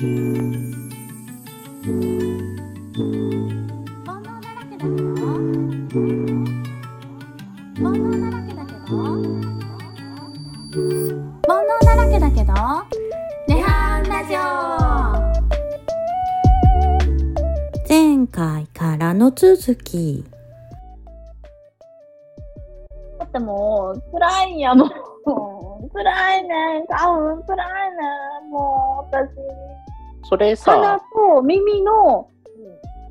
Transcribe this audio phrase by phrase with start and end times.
[0.00, 0.08] 前
[18.26, 20.24] 回からの続き
[23.18, 24.90] だってもう、辛いんやもん。
[25.92, 26.86] 辛いねん。
[26.86, 27.96] 多分辛いね
[28.48, 28.50] ん。
[28.50, 29.79] もう、私。
[30.30, 32.30] それ鼻さ、と耳の、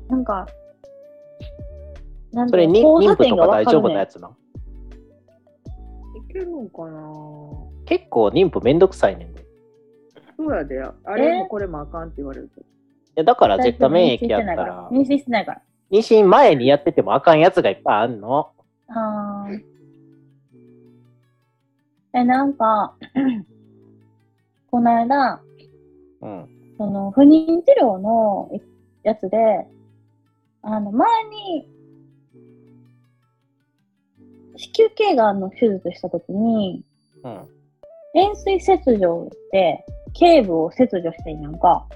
[0.08, 0.48] なんか、
[2.32, 4.34] なんそれに交差妊婦とか大丈夫なねやつなの？
[6.16, 7.12] いけるんかな？
[7.84, 9.42] 結構妊婦めんどくさいねんで。
[9.42, 9.44] い
[10.38, 10.82] そうやで。
[10.82, 12.62] あれもこれもあかんって言われると。
[13.16, 15.62] やだから絶対免疫やったら、妊娠してないから。
[15.90, 18.50] 妊娠前にやっててもあかんやつがいっぱいあんの。
[18.88, 19.60] あー
[22.12, 22.94] え、なんか、
[24.70, 25.40] この間、
[26.22, 26.48] うん。
[26.80, 28.50] その、不妊治療の
[29.02, 29.36] やつで、
[30.62, 31.68] あの、前に、
[34.56, 36.82] 子宮頸がんの手術したときに、
[37.22, 37.48] うん。
[38.14, 41.86] 円錐切除で、頸部を切除してんやんか。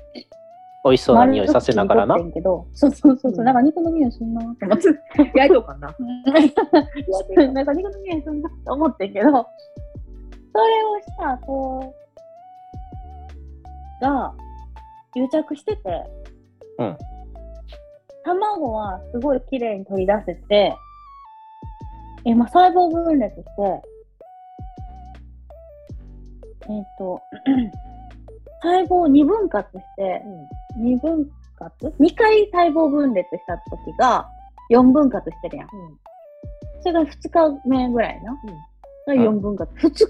[0.85, 2.25] 美味しそうな匂いさせながらな丸。
[2.25, 5.39] く切ってんけど、そうそうそうそう、うんなんか肉の匂いすんなって思って。
[5.39, 5.97] やいとうかな。
[7.55, 9.47] なんか肉の匂いすんなって思ってんけど、それを
[11.01, 11.95] した後
[14.03, 14.35] が
[15.15, 15.83] 癒着してて、
[16.79, 16.97] うん
[18.25, 20.75] 卵はすごい綺麗に取り出せて、
[22.25, 23.51] 今細胞分裂して、
[26.71, 27.21] えっ、と、
[28.63, 30.23] 細胞を二分割して、
[30.79, 34.27] 二分割 ?2 回細胞分裂した時が
[34.71, 35.69] 4分割してるやん。
[36.81, 38.35] それが2日目ぐらいな。
[39.07, 39.71] が4分割。
[39.77, 40.05] 2日、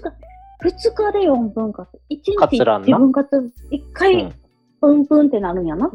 [0.63, 1.89] 2日で4分割。
[2.09, 4.33] 1日割らんな1分割、1う回ん。
[4.85, 5.89] プンプンってなるんやな。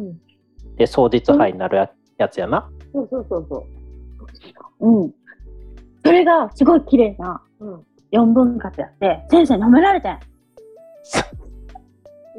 [0.76, 2.68] で、双日肺になるややつやな。
[2.92, 3.66] そうそうそうそ
[4.80, 5.02] う。
[5.02, 5.14] うん。
[6.04, 7.86] それがすごい綺麗なうん。
[8.10, 10.18] 4分割やって、先生舐められてん。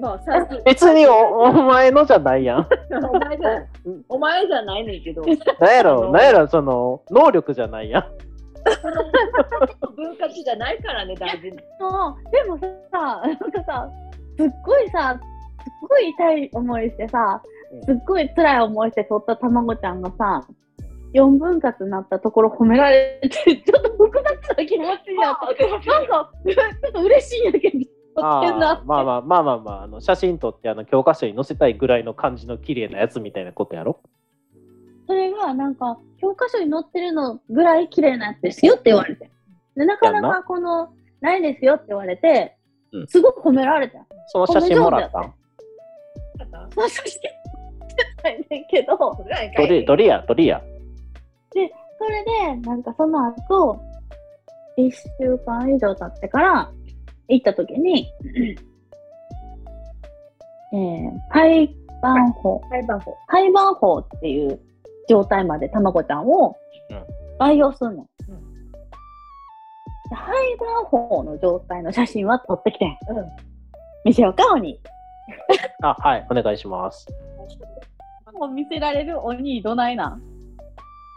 [0.02, 0.20] まあ、
[0.66, 2.68] 別におお前のじゃないやん。
[3.10, 3.66] お前じゃ、
[4.10, 8.04] お前じゃないねんけど、なんやろ、なんやろ、その、能力じゃないやん。
[9.96, 11.58] 分割じゃないからね、大事に。
[11.80, 12.58] そうでも
[12.92, 13.90] さ、なんかさ、
[14.38, 15.20] すっごいさ、
[15.64, 17.42] すっごい痛い思いしてさ、
[17.86, 20.46] すっごい辛い思いして取った卵ちゃんがさ、
[21.14, 27.78] 4分割になったところ褒められて、ちょっと複雑な気持ちになって、なんか、ちょっと嬉しいんやけど、
[28.16, 34.02] あまあまあまあまあまあ、あの写真撮ってあの教科書に載せたいぐらいの感じの綺麗なやつみたいなことやろ？
[35.08, 39.32] それがなんか、教科書に載ってるのぐらい綺麗なやつですよって言われて。
[39.76, 42.58] で、なかなかこの、ないですよって言われて
[42.94, 44.06] うん、すごく褒められた。
[44.28, 45.34] その写真もらった
[46.66, 47.34] んそうそして、
[48.24, 49.24] ないねんけど、ど
[49.68, 50.62] れ、どれや、どれや。
[52.02, 52.26] それ
[52.56, 53.80] で、なんかその後、
[54.76, 56.72] 一週間以上経ってから、
[57.28, 58.08] 行った時に、
[60.74, 63.16] えー、胎盤法、裁判法。
[63.28, 64.60] 胎盤法っていう
[65.08, 66.56] 状態まで卵ちゃんを
[66.90, 67.06] うん
[67.38, 68.08] 培養するの。
[68.30, 68.52] うん
[70.10, 72.90] で胎盤法の状態の写真は撮ってきてん。
[72.90, 73.26] うん。
[74.06, 74.80] 見せようか、鬼。
[75.82, 77.08] あ、はい、お願いします。
[78.34, 80.22] もう見せられる鬼どないなん？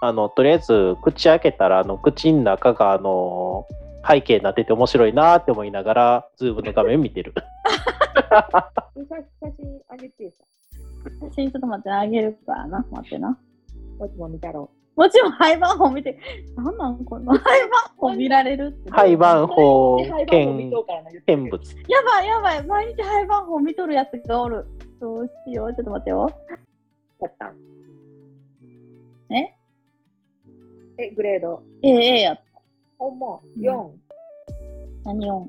[0.03, 3.67] あの、とりあえず、口開けたら、あの、口の中が、あの、
[4.07, 7.33] 背景になってて面白いなって思いながら、ズームの画面見てる。
[9.41, 10.45] 写真あげてさ。
[11.29, 12.85] 写真ちょっと待って、あげるからな。
[12.91, 13.39] 待ってな。
[13.99, 16.19] こっちも見たろもちろん廃盤法見て、
[16.57, 18.91] なんなんこの廃盤法見られるって。
[18.91, 20.05] 廃盤法見
[21.27, 21.77] 見物。
[21.89, 24.65] やばいやばい、毎日廃盤法見とるやつがおる。
[25.01, 26.31] どうしよう、ちょっと待ってよ。
[27.21, 27.57] やったん
[29.35, 29.55] え？
[30.99, 31.61] え、グレード。
[31.83, 32.39] ええええや。
[32.99, 33.91] ほんま、うん4。
[35.05, 35.49] 何を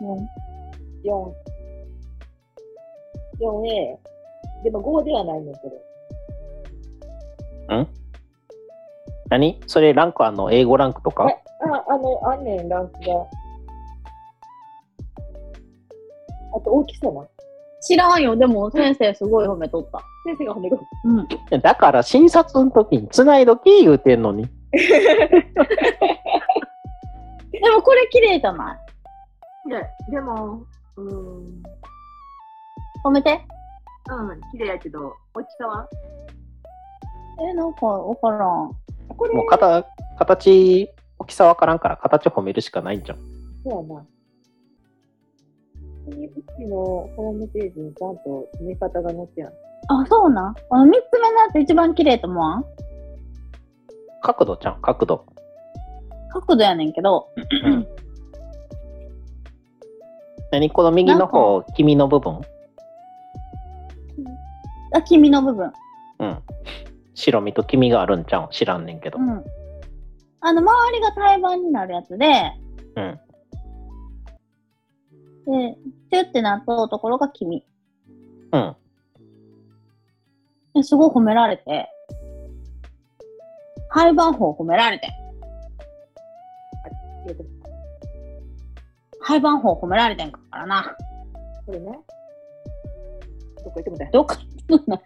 [0.00, 1.32] もう4。
[3.38, 3.98] 4A。
[4.64, 5.89] でも5ではないねんけど。
[9.28, 9.60] 何？
[9.66, 11.28] それランクあの、英語ランクとか？
[11.30, 11.34] え
[11.70, 13.06] あ、あの、あんねん、ランクが。
[16.56, 17.26] あと大きさな。
[17.82, 18.36] 知らんよ。
[18.36, 20.00] でも先生すごい褒めとった。
[20.26, 20.78] 先生が褒める。
[21.04, 21.60] うん。
[21.60, 24.46] だから診察の時に繋いどき言うてんのに。
[27.52, 28.74] でもこれ綺麗じゃな
[29.66, 29.68] い？
[29.70, 29.80] いや、
[30.10, 30.62] でも、
[30.96, 31.62] うーん、うん、
[33.04, 33.40] 褒めて。
[34.52, 35.88] 綺麗やけど、大きさは？
[37.40, 38.70] え、なんかわからん。
[39.16, 39.86] これ、もう形、
[40.18, 43.18] 形、大きさわからんから形褒めるしかないんじゃん。
[43.64, 44.06] そうやな。
[46.58, 46.76] ちの
[47.16, 49.52] ホームページにちゃんと見方が載ってない。
[49.88, 50.54] あ、そうなん？
[50.70, 52.64] あの、三つ目のやつ一番綺麗と思わん？
[54.22, 55.24] 角度ちゃん、角度。
[56.32, 57.28] 角度やねんけど、
[60.52, 62.40] 何この右の方、君の部分？
[64.92, 65.72] あ、黄身の部分。
[66.18, 66.38] うん。
[67.20, 68.48] 白身と黄身があるんちゃうん？
[68.50, 69.22] 知らんねんけどう。
[69.22, 69.44] ん。
[70.40, 72.26] あの、周りが胎盤になるやつで、
[72.96, 73.20] うん。
[75.46, 75.76] で、
[76.10, 77.64] チュってなっとうところが黄身。
[78.52, 78.76] うん。
[80.74, 81.88] ですごい褒められて、
[83.90, 85.08] 廃盤法褒められて、
[87.28, 87.44] えっと
[89.20, 90.96] 廃盤法褒められてんからな。
[91.66, 91.98] これね。
[93.62, 94.10] どこ行ってもだよ。
[94.12, 94.36] どっか
[94.68, 94.96] 行くの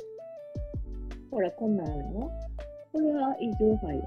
[1.35, 2.31] ほら、こんなんやの
[2.93, 4.01] これは異常肺や。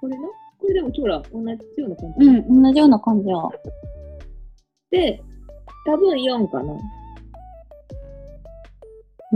[0.00, 0.26] これな
[0.58, 2.26] これでもほら、同じような感じ？
[2.26, 3.36] うん、同じような感じや。
[4.90, 5.22] で、
[5.86, 6.72] 多分4かな。
[6.72, 6.76] う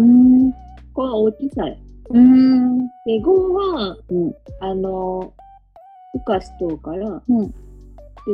[0.00, 0.52] ーん。
[0.92, 1.76] この大きさや。
[2.10, 2.78] うーん。
[2.78, 2.84] で、
[3.22, 4.34] 5は、うん。
[4.58, 5.32] あの、
[6.16, 7.48] 孵化しとうから、うん。
[7.48, 7.54] で、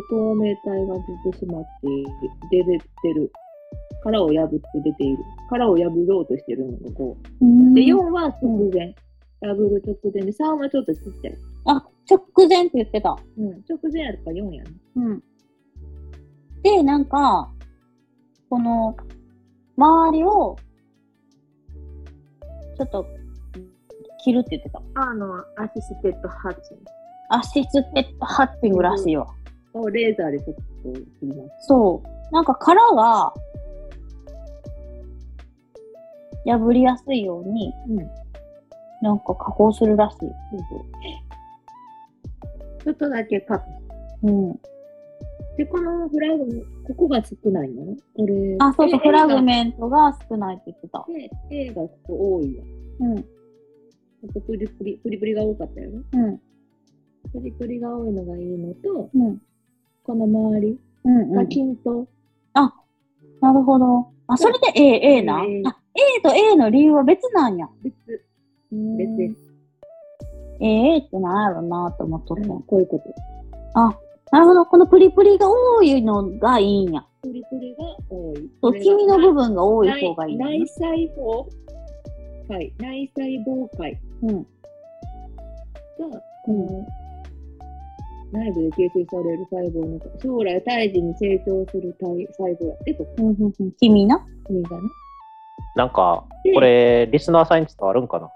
[0.09, 0.95] 透明体が
[1.25, 1.69] 出てしまって、
[2.51, 3.31] 出てってる。
[4.05, 5.19] 殻を破って出ている。
[5.49, 7.75] 殻を破ろうとしてるのが5。
[7.75, 8.95] で、4は直前。
[9.41, 11.37] 破る直前で、3はちょっとちっちゃい。
[11.67, 13.17] あ、直前って言ってた。
[13.39, 13.65] うん。
[13.69, 14.71] 直前やったら4やね。
[14.97, 15.23] うん。
[16.63, 17.51] で、なんか、
[18.51, 18.95] この、
[19.77, 20.57] 周りを、
[22.77, 23.07] ちょっと、
[24.23, 24.83] 切るって言ってた。
[24.95, 26.79] あの、アシステッドハッチン
[27.31, 29.27] アシステッドハッチングらしいわ。
[29.75, 31.67] をレーザーでちょっと切ります。
[31.67, 32.33] そう。
[32.33, 33.33] なんか殻が、
[36.45, 37.97] 破りやすいように、うん。
[39.03, 40.19] なんか加工するらしい。
[42.83, 43.65] ちょっとだけカット。
[44.25, 44.61] うん。
[45.57, 47.85] で、このフラグ、ここが少ないの？
[47.87, 47.97] ね。
[48.17, 48.57] これ。
[48.59, 51.05] あ、そうそう、フラグメントが少ないって言ってた。
[51.09, 52.65] で、A がここ多いわ。
[53.01, 53.23] うん。
[53.23, 53.27] こ
[54.35, 56.03] こプリプリ、プリプリが多かったよね。
[56.13, 56.39] うん。
[57.33, 59.41] プリプリが多いのがいいのと、うん。
[60.03, 61.49] この周りうん、うがん。
[61.49, 62.07] 均等。
[63.41, 64.09] なるほど。
[64.27, 65.43] あ、それで A、A な？
[65.67, 67.69] あ、A と A の理由は別なんや。
[67.83, 67.95] 別、
[68.71, 69.55] 別です。
[70.61, 72.49] A ってなんやろなと思っとった。
[72.49, 73.81] こういうこと。
[73.81, 73.97] あ、
[74.33, 74.67] なるほど。
[74.67, 77.05] このプリプリが多いのがいいんや。
[77.23, 78.51] プリプリが多い。
[78.61, 81.47] そう、黄身の部分が多い方がいいんや内細胞
[82.49, 84.43] 界、内細胞界うん。
[84.43, 84.47] が、
[86.45, 86.87] この、
[88.33, 93.73] 内部で形成される細胞の将来胎児に成長する体細胞やってと、うん、うん、うん。
[93.73, 94.27] 黄身な。
[94.47, 94.89] 君がね。
[95.77, 96.25] なんか、
[96.55, 98.31] これ、リスナーさんに伝わるんかな？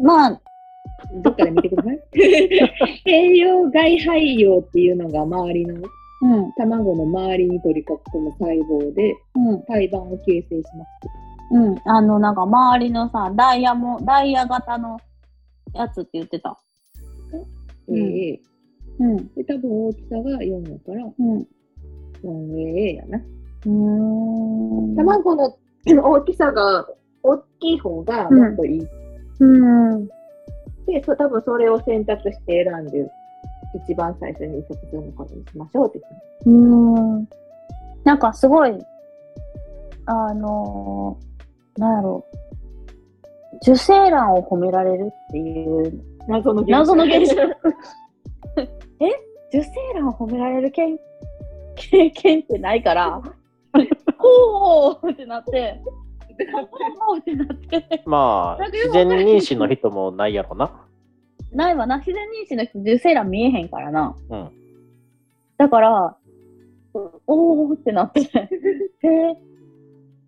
[0.00, 0.40] まあ、
[1.22, 2.00] どっかで見てください。
[3.06, 5.74] 栄養外肺葉っていうのが周りの
[6.20, 7.84] うん、卵の周りに取り囲
[8.18, 10.88] む細胞でうん、胎盤を形成します。
[11.52, 11.76] うん。
[11.84, 14.98] あの、なんか周りのさ、ダイヤも、ダイヤ型の
[15.72, 16.58] やつって言ってた。
[17.86, 18.40] うんええ
[18.98, 21.46] うん、で、多分大きさが4やから、うん。
[22.24, 23.20] 4A やな。
[23.66, 24.96] うーん。
[24.96, 25.56] 卵の
[25.86, 26.86] 大きさが
[27.22, 28.86] 大きい方がもっといい。
[29.40, 29.44] う
[29.96, 30.06] ん。
[30.86, 33.10] で、そ多分それを選択して選んで、
[33.84, 36.00] 一番最初に直前のことにしましょうって。
[36.46, 37.28] うーん。
[38.04, 38.78] なんかすごい、
[40.06, 42.38] あのー、なんやろう。
[43.60, 47.42] 受精卵を褒められるっていう、謎の謎の現象
[49.00, 49.28] え？
[49.48, 50.98] 受精卵を褒められる経
[51.74, 53.22] 経験ってないから、
[54.18, 55.80] ほーってなって、
[57.06, 58.02] ほーってなって。
[58.06, 60.70] まあ、自然妊娠の人もないやろな。
[61.52, 64.14] ないわな、自然妊娠の人受精卵見えへんからな。
[64.28, 64.50] うん。
[65.56, 66.16] だから、
[67.26, 68.26] おーってなって、へ
[69.02, 69.36] え、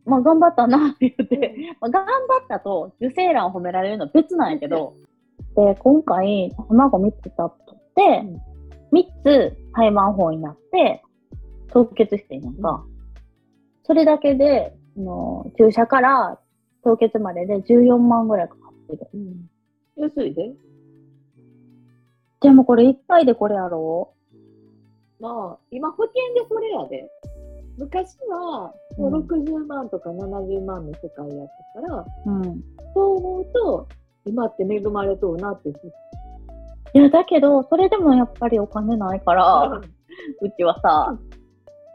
[0.05, 4.95] まあ頑張ったなって言って、まあ、頑張ったと受精卵を褒められるのは別なんやけど、
[5.57, 8.25] で、今回、卵3つ取って、
[8.93, 11.03] 3つ胎盤法になって、
[11.73, 12.85] 凍結してんやんか。
[13.91, 16.39] それだけで、あの注射から
[16.85, 19.09] 凍結までで14万ぐらいかかってる。
[19.97, 20.53] 安いで。
[22.41, 24.13] でもこれ1回でこれやろ？
[25.19, 27.11] まあ、今保険でそれやで。
[27.79, 32.63] 昔は、もう60万とか70万の世界やったから、うん。
[32.95, 33.89] そう思うと、
[34.25, 35.71] 今って恵まれとうなって。
[35.71, 35.73] い
[36.93, 39.65] や、だけど、それでもやっぱりお金ないから、
[40.43, 41.19] うちはさ、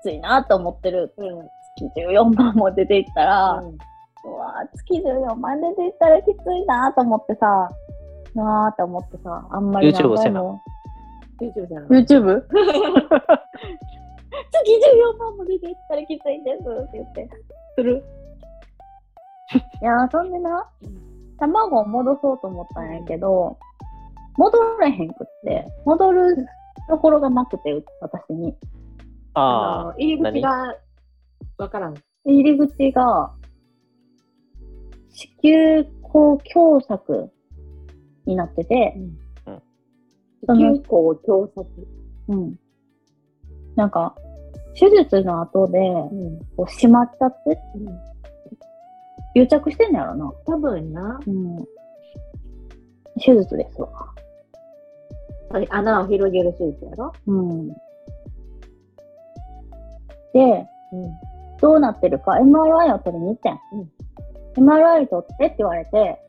[0.01, 1.13] きついなと思ってる。
[1.15, 3.77] うん月14万も出ていったら、うん
[4.25, 7.69] うわぁ月14万出ていったらきついなと思ってさ、
[8.33, 10.61] なぁと思ってさ、あんまり YouTube せなも。
[11.39, 12.41] YouTube じゃない YouTube?
[14.51, 14.71] 月
[15.13, 17.29] 14万も出てったらきついですって言って、
[17.75, 18.03] する。
[19.81, 20.67] いやー、そんでな、
[21.39, 23.57] 卵を戻そうと思ったんやけど、
[24.37, 26.47] 戻れへんくって、戻る
[26.89, 28.55] ところがなくて、私に。
[29.37, 30.75] あの入り口が
[31.57, 31.95] わからん。
[32.25, 33.33] 入り口が、
[35.09, 37.29] 子宮口狭窄
[38.25, 38.97] になってて、
[40.45, 41.65] その結構狭窄。
[42.29, 42.59] うん。
[43.75, 44.15] なんか、
[44.77, 46.39] 手術の後で、うん。
[46.57, 47.57] こう閉まっちゃって、
[49.35, 50.33] 癒着してんのやろな。
[50.45, 51.57] 多分な、うん。
[53.23, 54.13] 手術ですわ。
[55.69, 57.13] 穴を広げる手術やろ？
[57.27, 57.67] うん。
[57.69, 57.75] で、
[60.33, 60.67] うん。
[61.61, 63.59] どうなってるか MRI を取りに行ってん。
[64.57, 66.19] MRI 取ってって言われて、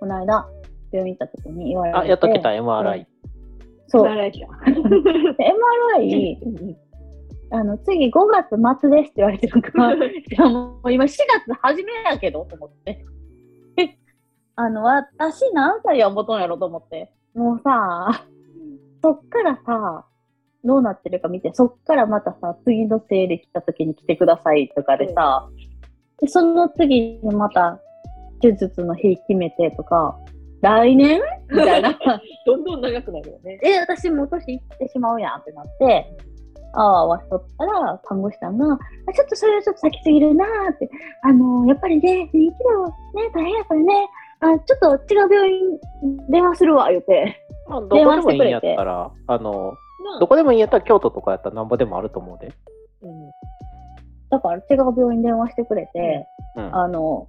[0.00, 0.48] この間、
[0.92, 1.98] 病院行った時に言われて。
[1.98, 3.06] あ、やっと来た、MRI。
[3.88, 4.04] そう。
[4.04, 4.38] られた。
[4.38, 4.44] で
[5.96, 6.76] MRI、
[7.50, 13.04] あの、次5月末ですって言われてるから、いやもう今4月初めやけどと思って。
[13.78, 13.96] え、
[14.56, 17.10] あの、私何歳や思とんやろと思って。
[17.34, 18.24] もうさ、
[19.02, 20.04] そっからさ、
[20.64, 25.48] どうなってるか見て、そっからまたさ、次の生理来た時に来てくださいとかでさ、
[26.20, 27.80] でその次にまた
[28.40, 30.18] 手術の日決めてとか、
[30.60, 31.96] 来年みたいな。
[32.46, 33.60] どんどん長くなるよね。
[33.62, 36.06] え、私もう年いってしまうやんってなって、
[36.72, 40.90] ああ、わしとったら、看護師さんが、あちょっとそれはちょっと先すぎるなーって、
[41.22, 44.08] あのーやっぱりね、人気だね、大変やからね、
[44.40, 45.80] あちょっと違う病院
[46.28, 47.44] 電話するわ、言うて。
[47.68, 49.87] まあどこでもいいんやったら、あの、な
[50.20, 52.52] どこでもいいんやったら京都とかやったらなんぼでもあると思うで。
[53.02, 53.30] うん。
[54.30, 56.26] だから違う病院電話してくれて、
[56.56, 56.74] うん。
[56.74, 57.26] あの、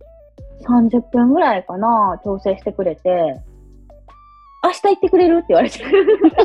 [0.61, 3.41] 30分ぐらいかな、調整してくれて、
[4.63, 6.35] 明日行ってくれるって言われて、明日、明日行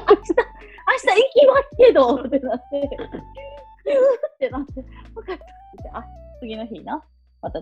[1.33, 4.91] きますけどってなって、ってなって、分か
[5.23, 5.45] ったって
[5.83, 6.05] 言って、あ、
[6.41, 7.03] 次の日な、
[7.43, 7.61] また、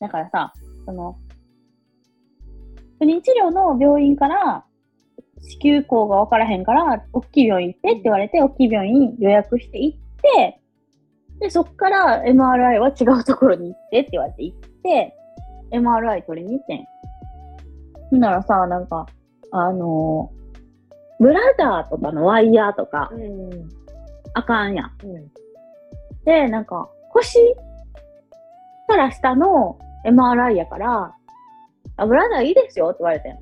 [0.00, 0.52] だからさ、
[0.84, 1.16] その、
[2.98, 4.64] 不妊治療の病院から、
[5.40, 10.60] 子宮口が分からへんから、大きい病院行ってって言われて、大きい病院予約して行って、
[11.40, 15.14] で、そっから MRI は違うところに行ってって言われて行って、
[15.72, 16.84] MRI 取りに行ってん。
[18.10, 19.06] ほんならさ、なんか、
[19.50, 20.44] あのー
[21.20, 23.68] ブラザーとかのワイヤーとかうん。
[24.34, 24.92] あかんやん。
[25.04, 25.30] うん。
[26.24, 27.38] で、なんか、腰
[28.88, 31.14] から下の MRI やから、
[31.96, 33.38] あ、ブラザーいいですよって言われてん。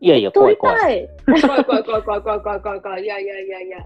[0.00, 1.08] いやいや、怖い怖い。
[1.24, 3.04] 怖い怖い怖い怖い怖い怖い怖い怖い。
[3.04, 3.78] いやいやいやいや。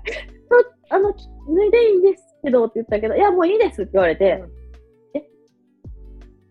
[0.90, 4.50] あの、き脱いでいいんですけどって言ったけど、いや、もういいですって言われて、うん
[5.18, 5.30] え？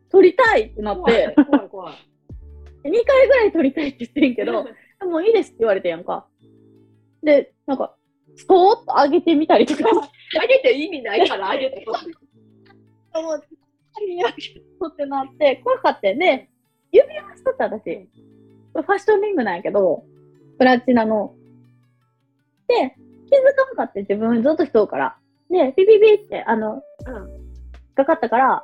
[0.10, 1.94] 取りたいってなって、怖い怖い。
[2.88, 4.66] 2回ぐらい取りたいって言ってんけど、
[5.06, 6.28] もういいですって言われてんやんか。
[7.22, 7.96] で、なんか、
[8.36, 9.90] スポーッと上げてみたりとか、
[10.42, 12.08] あげて意味ないからあげてほしい。
[13.22, 13.44] もう、
[14.88, 16.50] ってなって、怖かったよね。
[16.92, 18.08] 指輪しとった私。
[18.74, 20.04] ファッションリングなんやけど、
[20.58, 21.34] プラチナの。
[22.68, 22.96] で、
[23.30, 25.18] 気づかんかって自分ずっとしとうから。
[25.50, 26.84] で、ピピピって、あの、うん。
[27.96, 28.64] かかったから、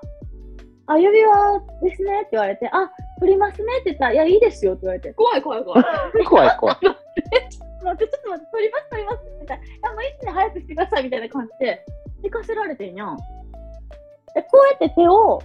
[0.87, 5.83] あ、指輪ですねって言われて、あ、振りますねって言ったら、いや、いいですよって言われて、怖い怖い怖い。
[6.25, 6.77] 怖い怖い。
[6.81, 11.85] 待って、ちょっと待って、取ります、取りますって言ったら、いや、もう一気に早くしてくださいみたいな感じで、
[12.23, 13.17] 行かせられてんやん。
[13.17, 15.41] で、こうやって手を、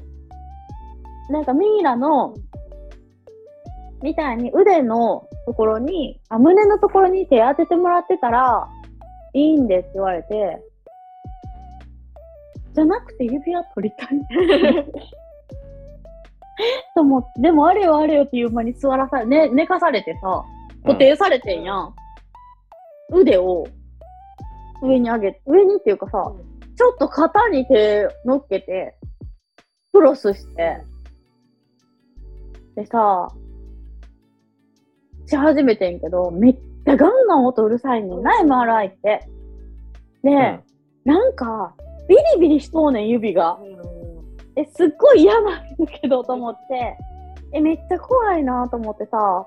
[1.30, 2.34] なんかミイラの、
[4.02, 8.68] みたいに腕のところに、あ、胸のところに手当ててもらってたら、
[9.34, 10.58] いいんですって言われて、
[12.72, 14.08] じゃなくて指輪取りたい。
[16.94, 20.44] と思って、でもあれよあれよっていう間に座らさ、ね、寝かされてさ、
[20.84, 21.94] 固定されてんやん。
[23.12, 23.66] 腕を
[24.82, 26.32] 上に上げ、上にっていうかさ、
[26.76, 28.94] ちょっと肩に手乗っけて、
[29.92, 30.78] クロスして、
[32.76, 33.28] でさ、
[35.30, 39.28] し始めてんけど、めっちゃガンガン音うるさいねんな、MRI って。
[40.22, 40.60] で、うん
[41.04, 41.74] なんか、
[42.08, 43.58] ビリビリしとうねん、指が。
[44.56, 46.96] え、すっごい嫌なんだけど、と思って。
[47.52, 49.46] え、めっちゃ怖いなと思ってさ、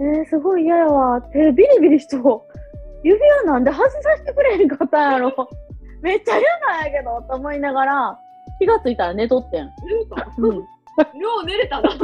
[0.00, 1.22] えー、すごい嫌やわ。
[1.22, 2.58] 手ビリビリしとう。
[3.04, 5.48] 指輪なんで外させてくれへんかったんやろ。
[6.02, 8.18] めっちゃ嫌なんやけど、と思いながら、
[8.58, 9.70] 気がついたら寝とってん。
[10.38, 10.56] うん。
[11.20, 11.90] よう寝れたな。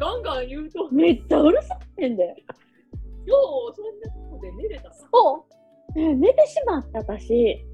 [0.00, 2.24] ガンガン言うと、よめっちゃうるさいんで。
[2.24, 3.30] う
[3.74, 4.94] そんなとこで寝れたな。
[4.94, 5.46] そ
[5.94, 5.98] う。
[5.98, 7.64] ね寝てしまった私。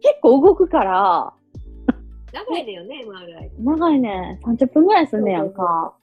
[0.00, 1.34] 結構動くから、
[2.32, 3.50] 長いねよね、MRI。
[3.58, 4.40] 長いね。
[4.44, 5.94] 30分ぐらいすんねやんか。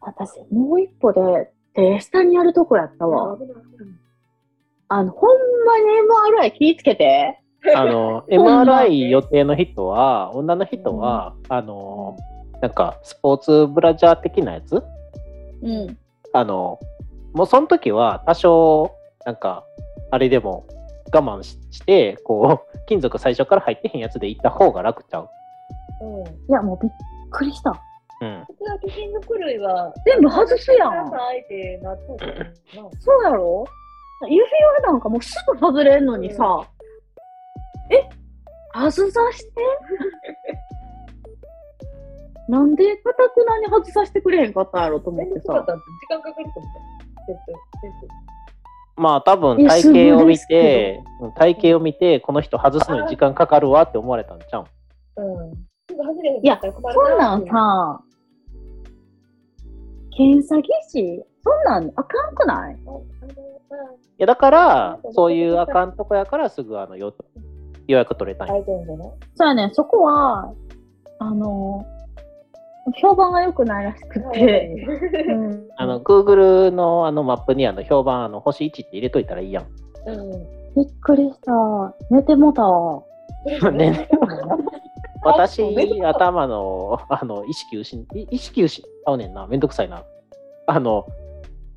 [0.00, 3.38] 私、もう一歩で手下にやるとこやったわ。
[4.88, 5.30] あの、ほん
[5.64, 5.84] まに
[6.44, 7.40] MRI 気ぃつけて。
[7.74, 12.16] あの、 MRI 予定の人は、女の人は、あの、
[12.64, 14.82] なんか、スポーツブラジャー的なやつ？
[15.62, 15.98] うん。
[16.32, 16.80] あの、
[17.34, 18.90] もうその時は多少、
[19.26, 19.66] なんか、
[20.10, 20.66] あれでも
[21.12, 25.28] 我慢しして、こう、 金属最初から入ってへんやつで行った方が楽ちゃう。
[26.00, 26.26] うん。
[26.26, 26.92] いや、もうびっ
[27.30, 27.78] くりした。
[28.22, 28.44] うん。
[28.46, 31.10] 普通は金属類は、全部外すやん。
[32.98, 33.66] そうやろ？
[34.26, 36.66] 指輪なんかもうすぐ外れんのにさ、
[37.90, 38.08] え？
[38.72, 39.52] 外さして？
[42.48, 45.54] なんでかたくなに外させてくれへんかったんやろと思ってさ。
[45.54, 45.54] 時
[46.08, 46.84] 間かかると思った。
[48.96, 54.62] まあ多分体型を見すて、うん体型を見て、この人外すのに時間かかるわって思われたんちゃう？
[54.62, 54.66] ん。
[55.16, 55.54] 対うん。
[55.88, 58.00] すぐ外れへんいやそんなんさ、
[60.16, 61.22] 検査技師？
[61.42, 62.74] そんなんあかんくない？
[62.74, 62.78] い
[64.18, 67.14] やだから、そういうあかんとこやからすぐあのよ
[67.88, 68.64] 予約取れたんあ、や。
[68.64, 69.74] そうやねん。
[69.74, 70.52] そこは、
[71.18, 71.84] あの、
[72.92, 74.86] 評判が良くないらしくて、
[75.28, 79.66] うんあの、Google のあのマップにあの評判あの星1って入れといたらいいやん。
[80.06, 80.74] うん。
[80.74, 81.52] びっくりした。
[82.10, 83.02] 寝てもたわ。
[83.72, 84.08] ね
[85.24, 85.62] あ私
[86.02, 89.46] 頭の、あの、意識失い意識失うねんな。
[89.46, 90.02] めんどくさいな。
[90.66, 91.06] あの、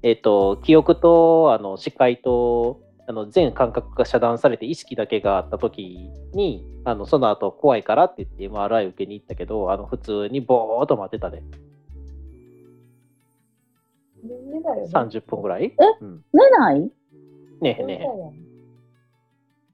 [0.03, 11.41] えっ、と、記憶と、あの、視界と、あの、全感覚が遮断されて意識だけがあった時に、あの、その後怖いからって言って MRI 受けに行ったけど、あの、普通にぼーっと待ってたで。
[14.23, 14.91] 寝だよね。
[14.93, 15.65] 30分ぐらい？
[15.65, 15.73] え？
[16.01, 16.23] うん。
[16.33, 16.81] 寝ない？
[17.61, 18.47] ねえ寝ねえ。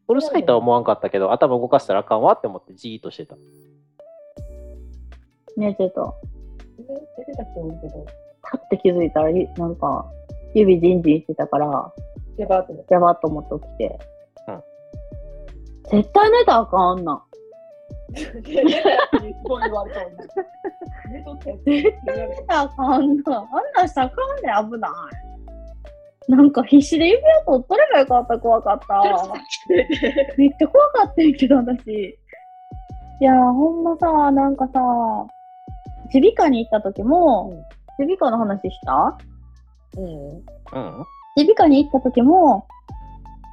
[0.08, 3.36] うるさいとは思わんかったけど、頭動かしたらあかんわって思ってじーっとしてた。
[5.58, 6.14] 寝てた。
[6.78, 6.84] 寝
[7.26, 8.06] てた人多いけど、
[8.44, 10.06] パッて気づいたら、いなんか、
[10.54, 11.92] 指ジンジンしてたから、
[12.38, 14.00] やばーって思っやばっと思って起きて。
[14.48, 14.64] うん
[15.92, 17.24] 絶対寝たらあかんな。
[18.14, 18.20] た。
[18.20, 18.32] す
[19.44, 20.24] ごい言われたもんね。
[21.12, 23.38] 寝とったやつ言われ寝たらあかんな。
[23.38, 24.16] あんなんしたらあか
[24.62, 24.92] んで危ない。
[26.30, 29.04] なんか必死で指輪取っとればよかった、怖かった。
[30.38, 32.18] めっちゃ怖かったけど、私。
[33.20, 34.80] いやー、ほんまさ、なんかさ、
[36.14, 37.54] 耳鼻科に行った時も、
[38.00, 39.18] 耳鼻科の話した？
[39.98, 40.08] うん。
[40.08, 40.44] うん。
[41.36, 42.68] 耳鼻科に行った時も、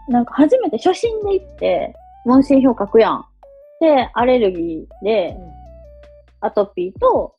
[0.09, 3.25] なんか初めて初心で行って、問診票書くやん。
[3.81, 5.37] で、アレルギーで、
[6.41, 7.37] アトピーと、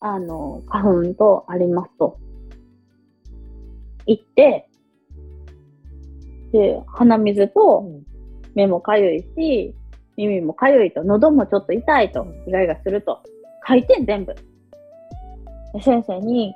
[0.00, 2.18] あの、花粉とありますと。
[4.06, 4.68] 行って、
[6.52, 7.84] で、鼻水と
[8.54, 9.74] 目もかゆいし、
[10.16, 13.20] 耳もかゆいと、喉もちょっと痛いと、イガイガすると。
[13.66, 14.34] 書いてん、全部。
[15.72, 16.54] で先生に、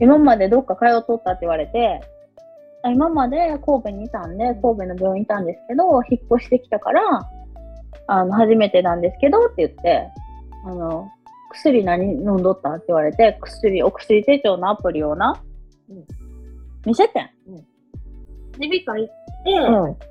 [0.00, 2.00] 今までどっか通っとったって言われて、
[2.82, 7.02] あ今まで神戸にいたんで、神戸の病院にいたんですけど、引っ越してきたから、
[8.06, 10.08] あの、初めてなんですけどって言って、
[10.64, 11.08] あの、
[11.50, 15.40] 薬何飲んどったって言われて、薬、お薬手帳のアプリをな、
[15.90, 16.04] うん
[16.86, 17.30] 見せてん。
[17.48, 17.66] うん。
[18.58, 20.06] 耳鼻科行って、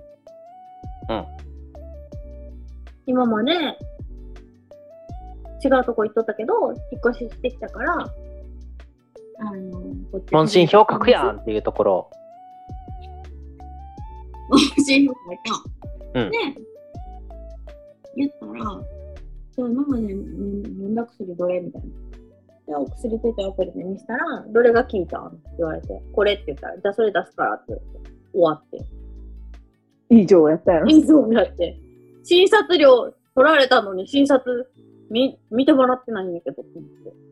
[3.08, 3.54] 今まで
[5.64, 8.08] 違うとこ行っとったけど、引っ越ししてきたから、
[9.40, 9.82] あの、
[10.32, 12.12] 問診票書くやんっていうところ。
[14.50, 15.38] 問診票書い
[16.14, 16.22] た。
[16.22, 16.38] うんで、
[18.16, 18.82] 言ったら、
[19.56, 21.88] そう今まで飲んだ薬どれみたいな。
[22.68, 28.86] で、お薬手帳アプリで見せたら、どれが効いたんって言われて、これって言ったら、じゃあそれ出すからって言って、終わって。
[30.10, 30.88] 以上やったやろ。
[30.88, 31.80] 以上やって。
[32.24, 34.70] 診察料取られたのに診察
[35.10, 37.27] 見見てもらってないんやけどって言って。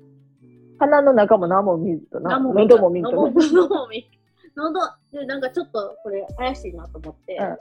[0.79, 2.39] 鼻の中も何も見ずとな。
[2.39, 3.31] 喉も見ずとな。
[3.61, 4.09] 喉も見
[4.55, 4.79] 喉
[5.11, 7.57] でなんかちょっとこれ怪しいなと思って、うん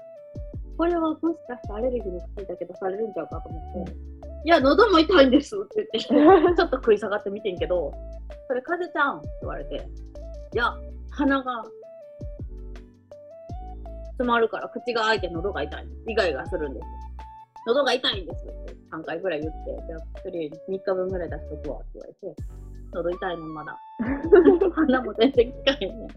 [0.76, 3.92] これはもしかしてアレルギーの薬だけ出されるんちゃうかと思って、
[4.44, 5.98] いや喉も痛いんですって言って
[6.56, 7.92] ちょっと食い下がって見てんけど
[8.48, 9.78] それ風邪ちゃうんって言われてい
[10.56, 10.74] や
[11.10, 11.64] 鼻が
[14.08, 16.86] 詰まるから口が開いて喉が痛いイガイガするんです
[17.66, 22.42] 喉が痛いんですって3回ぐらい言ってじゃあ薬3日分ぐらい出しとくわって言われて
[22.94, 23.78] 喉痛いのまだ
[24.74, 26.08] 鼻も全然効かへんねん。
[26.08, 26.14] で、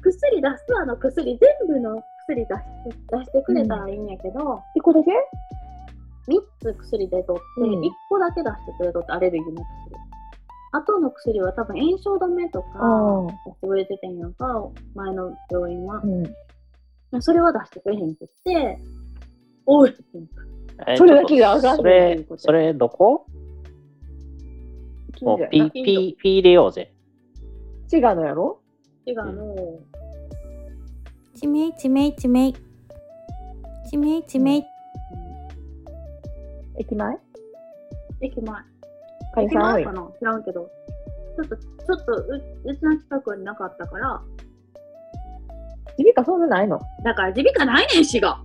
[0.00, 2.66] 薬出すあの薬、全部の薬出して
[3.16, 5.10] 出してくれたらいいんやけど、一個だけ
[6.28, 9.66] ？3つ薬でとって、うん1個だけ出してくれとって、アレルギーの薬。
[10.74, 16.06] あとの薬は多分炎症止めとかあ出してくれててんやんか、前の病院はう。
[16.06, 17.22] ん。
[17.22, 18.78] それは出してくれへんくって、
[19.66, 19.94] おい
[20.86, 23.26] えそれだけが上がそるっていれそれどこ？
[25.20, 26.92] もうピピー、ピー入れようぜ。
[27.92, 28.60] 違うのやろ？
[29.06, 29.80] 違うの。
[31.34, 32.52] 地名地名地名
[33.90, 34.64] 地名地名
[36.78, 37.18] 駅前？
[38.20, 38.62] 駅前。
[39.34, 39.92] 会社多い駅前か。
[39.92, 40.08] な？
[40.18, 40.70] 知らんけど。
[41.36, 44.20] ちょっと、ちょっとう、うちの近くになかったから、
[45.98, 46.80] 耳鼻科そんなないの？
[47.04, 48.42] だから耳鼻科ないねん、しが。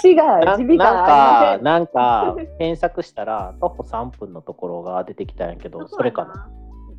[0.00, 6.50] 市がな耳鼻なんか、なんか、検索したら、徒歩3分のところが出てきたんやけど、それかな？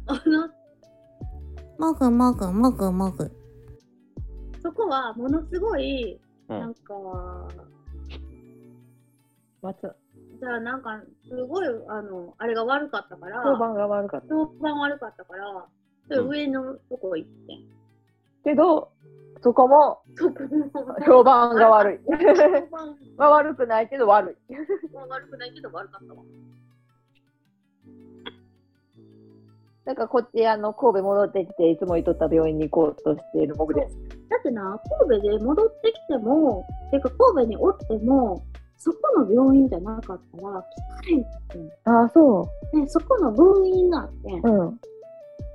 [1.79, 3.31] もぐもぐもぐもぐ
[4.61, 6.93] そこはものすごい、うんなんか、
[9.61, 9.95] 松
[10.39, 14.27] じゃあなんか、すごい、あの、あれが悪かったから、評判が悪かった。
[14.27, 15.65] 評判悪かったから、
[16.07, 17.59] それ上のとこ行ってん。
[18.43, 18.91] けど、
[19.41, 20.01] そこも
[21.05, 21.99] 評判が悪い。
[22.07, 24.53] 評判は悪くないけど悪い。
[24.95, 26.23] は悪くないけど悪かったわ。
[29.85, 33.97] なんかこっちあの神戸戻ってきていつも行っとった病院に行こうとしている僕です。
[34.29, 38.43] だってな、神戸で戻ってきても、てか神戸におっても、
[38.77, 40.63] そこの病院じゃなかったら聞か
[41.07, 41.91] れんかってん。
[41.91, 44.31] ああ、そね、そこの分院があって。
[44.43, 44.79] うん。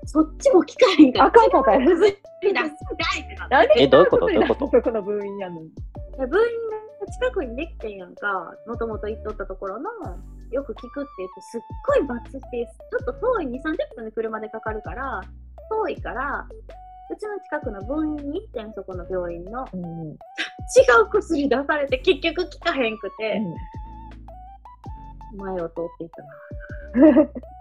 [0.06, 1.24] そっちも聞かへんから。
[1.26, 2.70] あかんかったよ違う薬出すんか
[3.16, 3.54] いってなって。
[3.54, 4.20] なんでえどういうこと？
[4.20, 4.70] どういうこと？
[4.70, 5.70] そこの分院やのに。
[6.18, 9.90] で分院が近くにできてんやんか、もともと行っとったところの、
[10.50, 13.60] よく聞くって言って、すっごいバツして、ちょっと遠い2、30
[13.96, 15.20] 分で車でかかるから、
[15.70, 16.46] 遠いから、
[17.10, 19.66] うちの近くの分院に行ってん、そこの病院の。
[19.74, 19.84] うん。
[19.84, 20.08] うん。
[20.12, 20.14] 違
[21.02, 23.40] う薬出されて、結局効かへんくて、
[25.36, 26.22] 前を通っていった
[27.22, 27.28] な。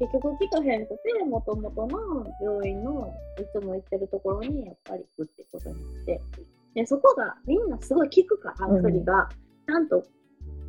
[0.00, 6.20] 結局効かへんくて、もともとの病院のいつも行ってるところにやっぱり行くってことになって、
[6.74, 9.28] でそこがみんなすごい効くから、うん薬が、
[9.68, 10.02] ちゃんと、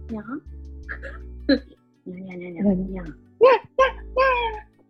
[0.09, 0.41] にゃん？
[2.05, 3.15] にゃんにゃんにゃんにゃんにゃん。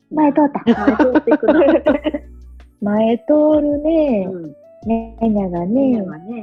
[0.09, 0.85] 前通った。
[0.87, 1.53] 前通っていくな。
[2.81, 4.27] 前通るね。
[4.27, 4.55] うん。
[4.87, 6.05] ねにゃがみんなね。
[6.05, 6.41] がね。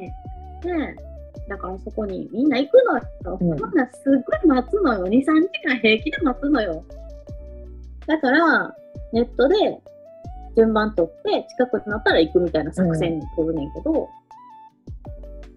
[0.64, 0.96] ね
[1.48, 3.38] だからそこにみんな行くのよ。
[3.40, 5.06] うんみんなすっごい待つのよ。
[5.06, 5.24] 2、3時
[5.64, 6.84] 間平気で待つのよ。
[8.08, 8.74] だから、
[9.12, 9.80] ネットで
[10.56, 14.08] 順番取って、近くになったら行くみたいな作戦に取るねんけど、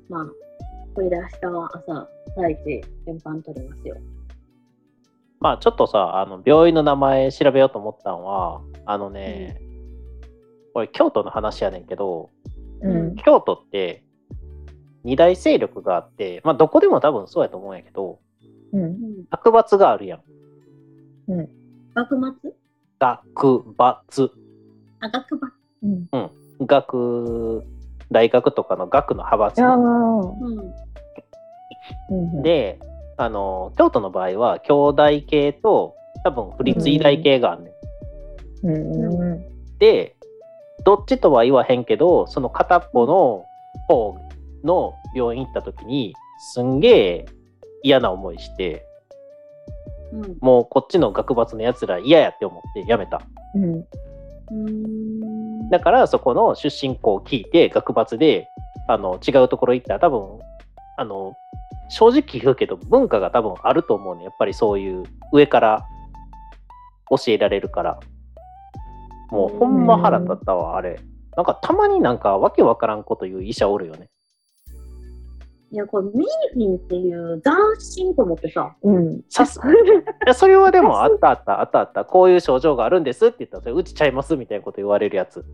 [0.09, 0.25] まあ、
[0.93, 3.95] これで明日は朝、第一、順番取りますよ。
[5.39, 9.59] まあちょっとさ、あの病院の名前調べようと思ったのは、あのね、
[10.73, 12.29] これ京都の話やねんけど、
[12.81, 13.15] うん。
[13.15, 14.03] 京都って
[15.03, 18.19] 二大勢力があって、まあどこでも多分そうやと思うんやけど、
[18.71, 18.83] うん。
[18.83, 18.95] うん。
[19.31, 20.21] 学閥があるやん。
[21.93, 22.51] 幕末？
[22.99, 24.31] 学閥。
[24.99, 25.53] あ、学閥。
[25.81, 26.09] うん。
[26.65, 27.63] 学、
[28.11, 29.63] 大学とかの学の派閥。
[29.63, 29.75] ああ。
[29.77, 30.73] うん。
[32.09, 32.43] うん。
[32.43, 32.79] で、
[33.17, 37.71] あの、京都の場合は、兄弟系と、多分、府立医大系があるね
[38.63, 38.67] ん。
[38.67, 39.21] うん。
[39.21, 39.77] うん。
[39.79, 40.15] で、
[40.83, 43.45] どっちとは言わへんけど、その片っぽの
[43.87, 44.17] 方
[44.63, 46.13] の病院行った時に、
[46.53, 47.25] すんげえ
[47.83, 48.85] 嫌な思いして、
[50.11, 50.37] うん。
[50.41, 53.21] もうこっちの学閥のやつら嫌やって思って辞めた。
[53.55, 53.85] うん。
[55.69, 58.49] だからそこの出身校を聞いて学閥で
[58.87, 60.39] あの違うところ行ったら多分
[60.97, 61.33] あの
[61.89, 65.85] 正直言うけど文化が多分あると思うねやっぱりそういう上から
[67.09, 67.99] 教えられるから
[69.29, 70.99] もうほんま腹立ったわあれ
[71.35, 74.09] なんかたまになんかわけわからんこと言う医者おるよね
[75.73, 79.21] いや、これ、ミーフィンっていう斬新と思ってさ、うん。
[79.29, 85.45] さす いやそれはでもあったあったあったあったこういう症状があるんですって言ったらそれうちちゃいますみたいなこと言われるやつ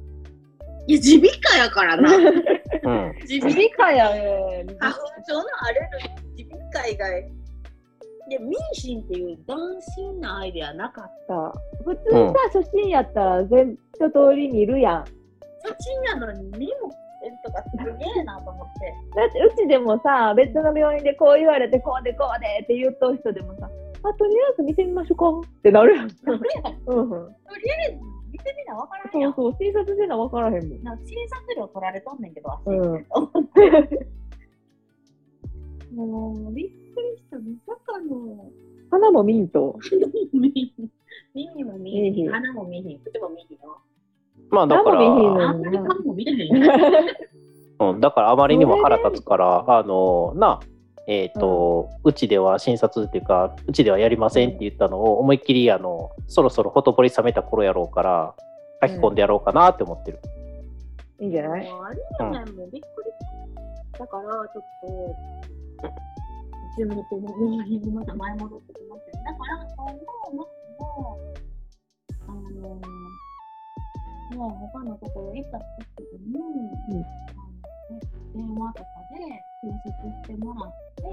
[0.88, 2.16] いや、耳鼻科やからな。
[2.16, 2.24] うん
[3.30, 4.66] 耳耳鼻科やね。
[4.80, 7.32] 花粉症のアレルギー、耳鼻科以外。
[8.30, 9.58] いや、ミーシンっていう斬
[9.96, 11.34] 新なアイデアなかった。
[11.34, 11.54] さ
[11.86, 15.06] 普通さ、初心やったら全一通り見るやん。
[15.06, 17.07] 写真なのに目もえ
[17.48, 18.94] とかすげえなと思って。
[19.16, 23.70] だってうちでもさ、別の病院でこう言われて、こうでこうでって言っとる人でもさ、
[24.04, 26.10] あとりあえず見てみましょうかってなるやん。
[26.10, 27.36] とりあえずうんうん。
[28.32, 29.34] 見てみな分からんやん。
[29.34, 30.84] そうそう、診察せな分からへんもん。
[30.84, 32.68] なんか診察料取られとんねんけど、足。
[32.68, 33.06] うん
[35.96, 37.38] もう、びっくりした。
[37.38, 38.52] まさかの。
[38.92, 39.80] 鼻もミント。
[40.32, 40.74] 耳
[41.34, 42.14] 耳も見えへん。
[42.14, 43.00] 見えへん鼻も見えへん。
[43.00, 43.82] 口も見えへんよ。
[44.50, 45.02] まあだから。
[47.80, 50.60] うん、だからあまりにも腹立つから、あのな、
[51.08, 58.36] えっ、と、うちでは診察っていうか、うちではやりませんって言ったのを、思いっきり、あの、そろそろほとぼり冷めた頃やろうから、
[58.82, 60.20] 書き込んでやろうかなって思ってる。
[61.22, 61.72] いいんじゃない？
[61.72, 64.00] もうありえない、もうびっくり。
[64.00, 65.16] だから、ちょっと、
[66.76, 70.46] 地元の病院にまた前戻ってきますだから、今後、もっ
[70.78, 72.82] と、あの、
[74.36, 78.02] も他のところ行った時に、うんあのね、
[78.34, 79.18] 電話とかで
[79.64, 81.04] 診察してもらって、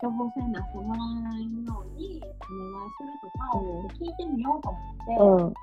[0.00, 5.54] 処方箋出してもらえないようにお願いするとかを聞いてみようと思って、うん。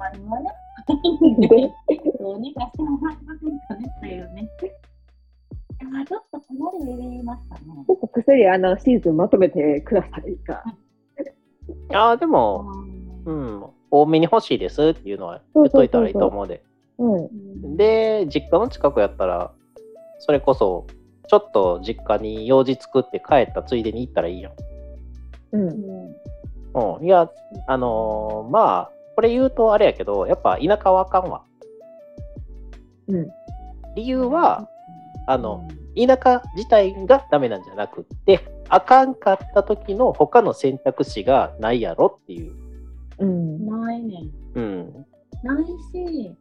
[0.00, 0.50] あれはね、
[2.18, 4.48] どうにかしてもらえませんかねっていうね。
[5.80, 7.60] あちょっとかなり入れましたね。
[7.86, 10.64] ちょっと薬、あの、シーズンまとめてくださいか。
[11.94, 12.72] ああ、でも、
[13.24, 16.62] ううんん、多めに欲しいですっていうのは言っといたらいいと思うで。
[16.98, 17.76] うん。
[17.76, 19.52] で、実家の近くやったら、
[20.18, 20.86] それこそ、
[21.28, 24.52] ちょっと実家に用事作って帰ったついでに行ったらいいやん。
[25.52, 25.68] うん。
[26.98, 27.30] うん、いや、
[27.66, 31.42] あのーまあ、これ言うとあれやけど、やっぱ田舎はあかんわ。
[33.08, 33.28] うん。
[33.94, 34.68] 理由は、
[35.26, 42.67] あの、田舎自体がダメなんじゃなくって、あかんかった時の他の選択肢がないやろっていう。
[43.18, 43.66] うん。
[43.66, 44.30] ないねん。
[44.54, 45.06] うん。
[45.42, 46.36] ないし、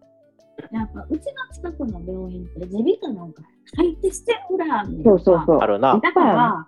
[0.72, 3.44] やっぱうちの近くの病院って耳鼻科なんか
[3.76, 5.58] 入ってしてるぐらいあそうそうそう。
[5.60, 6.00] あるな。
[6.02, 6.66] だから、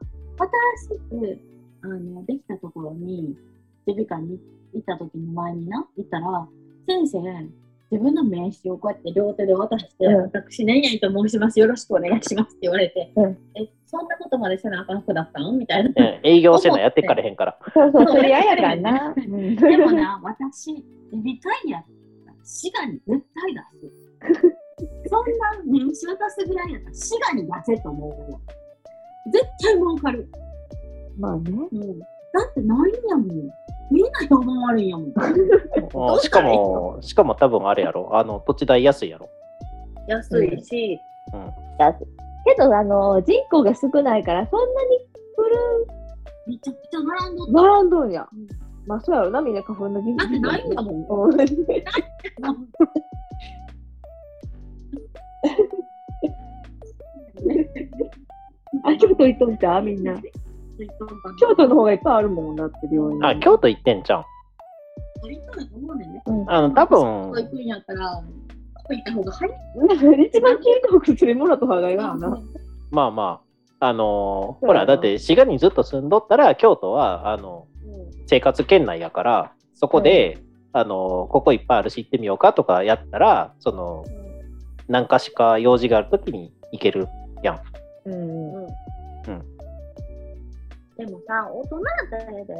[0.79, 1.39] 新しく
[1.81, 3.35] あのできたところに
[3.85, 4.39] 耳鼻科に
[4.73, 6.47] 行った時の前にな、行ったら、
[6.87, 7.19] 先生、
[7.91, 15.57] 自分の名刺をこうやって両手で渡して、うん私、何々と申します、よろしくお願いしますって言われて、うんえ、そんなことまでせなあかんくだったん？
[15.57, 15.89] みたいな。
[15.89, 17.57] うん、営業せなやってかれへんから。
[17.73, 19.13] そうそう、それ嫌やからな。
[19.17, 20.73] うんでもな、私、
[21.11, 21.83] 耳鼻科医や
[22.43, 24.55] 滋賀に絶対出す。
[25.09, 28.39] そんな名刺渡すぐらいやったら、滋賀に出せと思うよ。
[29.33, 30.27] 絶対儲かる。
[31.17, 31.51] まあね。
[31.71, 31.99] うん。
[31.99, 32.05] だ
[32.49, 33.49] ってないんやもん。
[33.91, 35.05] みんな評判悪いんやもん。
[35.07, 38.09] うんしかも、しかも多分あれやろ。
[38.13, 39.29] あの、土地代安いやろ。
[40.07, 40.99] 安いし、
[41.33, 41.53] うん。
[42.45, 44.99] けど、あの、人口が少ないから、そんなに
[46.49, 48.47] めちゃくちゃ並んどっ並んどんやうん。
[48.87, 50.17] まあ、そうやろな、みんな花粉の時期。
[50.17, 51.33] だってないんだもん。
[58.83, 60.15] あ、京都行っとんちゃうみんな。
[61.39, 63.25] 京都の方がいっぱいあるもんだって、病院。
[63.25, 64.25] あ、京都行ってんじゃん。
[65.23, 69.51] 行ったらと思うねあの、多行分、くんやったら、ここ行った方が早
[70.15, 70.25] い。
[70.27, 72.41] 一番金庫薬もらった方がいいわな。
[72.91, 73.41] まあま
[73.79, 77.67] あ、あのほら、だって滋賀にずっと住んどったら、京都は、あの、
[78.27, 80.37] 生活圏内やから、そこで、
[80.71, 84.03] あのーここいっぱいあるし行ってみようかとかやったら、その、
[84.87, 87.07] 何かしか用事があるときに行ける
[87.43, 87.59] やん。
[88.05, 88.67] うん。
[90.99, 91.81] でもさ、大人や
[92.19, 92.53] ったらええで、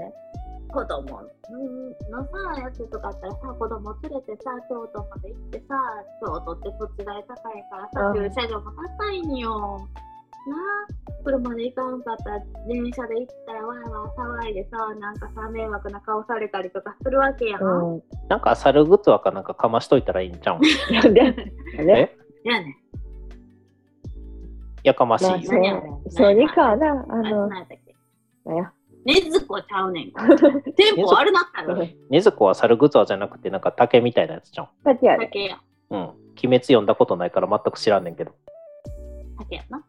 [0.69, 2.23] 子供の
[2.55, 5.75] さ、やつとかあったらさ、子供連れてさ、京都まで行ってさ、
[6.21, 9.77] 京都って土地代高いからさ、うん駐車場も高いんよ。
[10.47, 17.61] なあ、車で行かんかったら、電車で行ったらわーわー騒いでさ、なんかさ、迷惑な顔されたりとかするわけやん。
[17.61, 18.03] うん。
[18.29, 20.65] なんか、猿グッズはかなんかかましといたらいいんちゃうん？
[20.65, 21.21] いなんで、
[21.83, 22.15] ね。
[22.45, 22.77] やね
[24.81, 26.01] やかましいまあ、よ。
[26.09, 27.49] そうにかな、あの、
[29.05, 30.11] ねずこちゃうねん。
[30.75, 34.69] テンポ悪なったら、ねずこは猿グッズはじゃなくて、なんか竹みたいなやつじゃん。
[34.83, 35.25] 竹やで。
[35.25, 35.57] 竹や。
[35.89, 35.99] うん。
[35.99, 38.31] 鬼滅読んだことないから全く知らんねんけど。
[39.37, 39.83] 竹やな。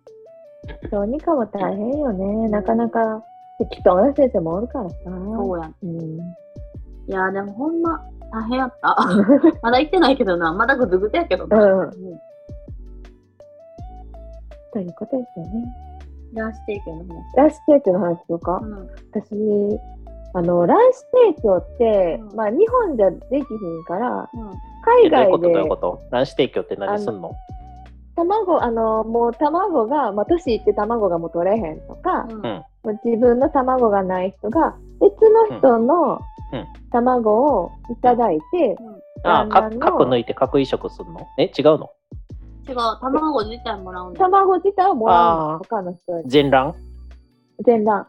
[0.90, 2.48] 小児科も大変よね。
[2.48, 3.22] なかなか
[3.58, 4.96] 適当な先生もおるからさ。
[5.04, 5.74] そうやん。
[5.82, 6.18] うん。
[7.08, 8.00] いやーでもほんま
[8.32, 8.96] 大変やった。
[9.62, 11.56] まだ行ってないけどな、まだぐずぐずやけどな。
[11.56, 11.92] うんうん。
[14.72, 15.89] ということですよね。
[16.34, 17.36] ラステーキの話。
[17.36, 18.88] ランス提供の話とか、うん。
[19.12, 19.80] 私、
[20.34, 20.98] あの、卵子
[21.32, 24.50] 提供って、うんまあ日本じゃできひんから、うん。
[24.82, 25.38] 海えどういうこと？
[25.38, 26.00] 外でどういうこと？
[26.10, 27.32] 卵子提供って何すんの？
[28.16, 32.36] 卵、あの、もう卵が、まあ年いって卵がもう取れへんとか、うん。
[32.36, 32.42] うん。
[32.42, 35.12] もう自分の卵がない人が、別
[35.50, 36.20] の人の
[36.52, 38.76] うんうん卵をいただいて、
[39.22, 41.20] ああ、か旦那の核抜いて核移植すんの？
[41.38, 41.90] え違うの？
[42.70, 44.20] 違う、卵自体もらうんだ。
[44.20, 45.58] 卵自体をもらうあのー。
[45.58, 46.76] 他の人に全卵？
[47.64, 48.06] 全卵。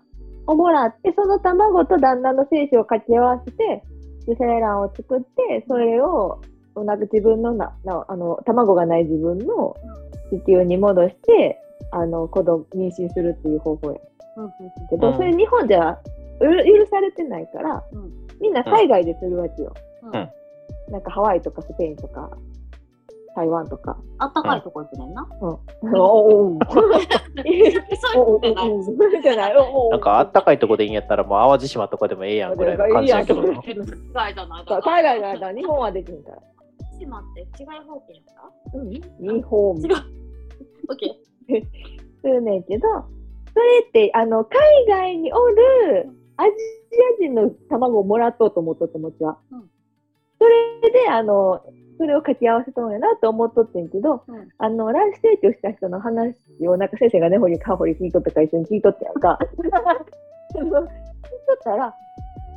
[0.47, 3.83] をもらって、その卵と旦那の精子を掛け合わせて、
[4.23, 6.41] 受精卵を作って、それを、
[6.75, 9.75] なんか自分のななあの卵がない自分の
[10.29, 11.59] 子宮に戻して、
[11.91, 13.97] あの子供妊娠するっていう方法や。
[14.37, 14.51] うんうん
[14.89, 15.17] けど、うん。
[15.17, 15.99] それ日本じゃ
[16.39, 18.11] う許されてないから、うん。
[18.39, 19.73] みんな海外でするわけよ。
[20.03, 20.09] うん。
[20.09, 20.29] うん。
[20.91, 22.29] なんかハワイとかスペインとか
[23.35, 23.97] 台湾とか。
[24.17, 25.27] あったかいとこ行くねんな。
[25.41, 25.95] うん。
[25.95, 29.53] おおおそういうことじゃない。
[29.53, 33.61] じゃなんかあったかいとこでいいんやったらもう淡路島とかでもええやんぐらいの感じやけどな。
[33.61, 36.37] 海外じゃな海日本はできんから。
[36.99, 38.23] 島って違い方形やっ
[38.71, 38.89] たうん。
[38.89, 39.01] 日
[39.43, 39.77] 本。
[39.77, 39.95] 違う。
[40.89, 41.65] オッケー。
[42.21, 42.87] するねんけど、
[43.53, 49.39] それって、あの、海外におるアジア人の卵をもらっとうと思っとってもちは。
[49.51, 49.69] うん
[50.41, 51.61] それで、あの、
[52.01, 56.35] それを掛け合わせたんやなと思っとってんけど、うんあの、卵子提供した人の話
[56.67, 59.37] を、なんか先生がねほりかほり聞いとったから一緒に聞いとったやんか。
[59.61, 59.69] 聞い
[60.71, 60.83] とっ
[61.63, 61.93] たら、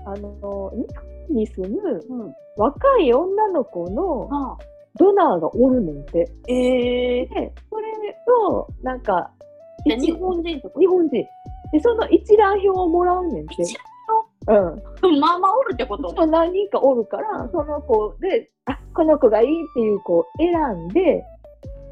[0.06, 0.86] あの、日
[1.28, 2.34] 本に住むうん。
[2.56, 4.58] 若い女の子のはあ、
[4.98, 6.26] ドナーがおるねんて。
[6.48, 7.92] ええで、それ
[8.48, 10.00] を、なんか、ー。
[10.00, 10.70] 日本人と？
[10.70, 11.10] か日本人。
[11.10, 11.26] で、
[11.80, 13.54] その一覧表をもらうねんて。
[14.46, 15.20] 一うん。
[15.20, 16.14] まあまあおるってこと？
[16.14, 21.24] そう何人かおるから、その子で、あ、この子がいいっていう子を選んで、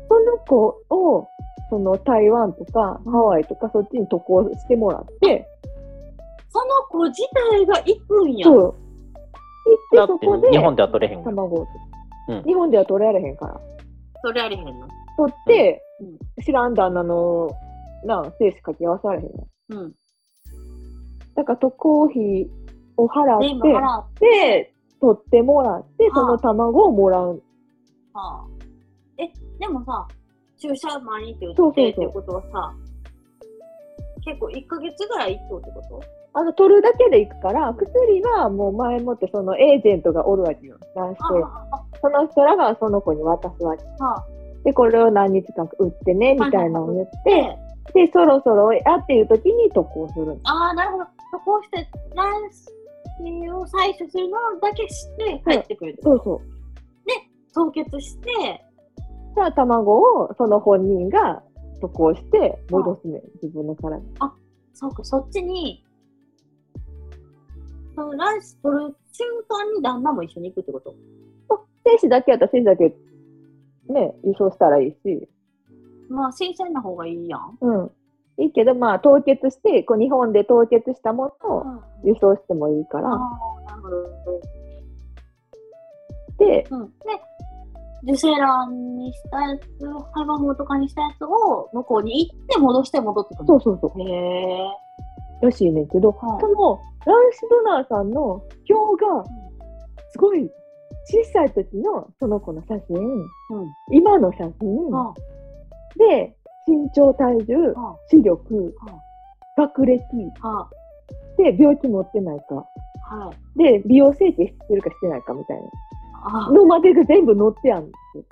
[0.09, 1.29] その子を、
[1.71, 5.49] その台湾とかハワイとかそっちに渡航してもらって、
[6.51, 8.47] その子自体が行くんや。
[8.47, 8.55] そう。
[8.55, 8.77] 行っ
[9.91, 11.37] てそこでて日本では取れへんから。
[11.37, 11.67] 卵を、
[12.29, 13.61] うん日本では取られへんから。
[14.23, 14.89] それありへんの？
[15.17, 17.51] 取って、うん知らん旦那の、
[18.05, 19.47] な、精子掛け合わされへんの。
[19.71, 19.93] うん。
[21.35, 22.49] だから渡航費
[22.97, 27.43] を払って、払っで、取ってもらって、はあその卵をもらう。
[28.13, 28.45] た。
[29.19, 30.07] え、でもさ、
[30.59, 32.75] 注射毎日打ってってことはさ、
[34.25, 36.03] 結構1ヶ月ぐらい行っとってこと？
[36.35, 40.79] あの、取るだけでいくから、薬はもう前もってそのエージェントがおるわけよ。
[42.01, 43.85] その人らがその子に渡すわけ。
[44.01, 44.25] あ、あ
[44.65, 47.59] で、これを何日間か打ってね、みたいなのを言っで
[47.95, 50.39] て、、で、そろそろやっていう時に渡航する。
[50.45, 51.05] ああ、なるほど。
[51.39, 56.41] こうして卵子を採取するのだけして帰ってくるそうそう。
[57.55, 58.65] 凍結して、
[59.35, 61.43] じゃあ卵をその本人が
[61.83, 64.05] 渡航して戻すねん、自分の体に。
[64.73, 65.85] そうか、そっちに、
[67.95, 70.95] その卵子取る瞬間に旦那も一緒に行くってこと？
[71.85, 72.85] 精子だけやったら精子だけ
[73.89, 75.29] ね、輸送したらいいし、
[76.09, 77.59] まあ、新鮮な方がいいやん。
[77.61, 77.91] うん。
[78.43, 81.65] いいけど、まあ、凍結して、こう日本で凍結したものを
[82.05, 83.11] 輸送してもいいから。
[86.39, 86.87] で、うん。
[86.87, 86.95] で、
[88.03, 89.63] 受精卵にしたやつ、
[90.15, 94.01] 胚盤とかにしたやつを向こうに行って戻して戻ってくるそうそうそう。
[94.01, 94.59] へえ。
[95.41, 99.25] らしいねんけど、はいその卵子ドナーさんの表が
[100.13, 100.49] すごい
[101.05, 103.27] 小さい時のその子の写真、うん。
[103.93, 105.15] 今の写真、は
[105.97, 107.75] で身長体重
[108.11, 109.01] 視力、は
[109.57, 110.01] 学歴
[111.37, 112.67] で病気持ってないか。
[113.57, 115.59] で美容整形してるかしてないかみたい
[116.25, 118.25] あなのまでが全部載ってあるんですよ。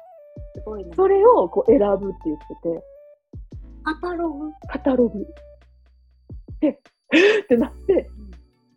[0.54, 0.90] すごいね。
[0.96, 2.44] それをこう選ぶって言って
[2.78, 2.84] て
[3.84, 4.50] カタログ？
[4.68, 5.26] カタログ
[6.60, 6.70] で
[7.42, 8.08] ってなって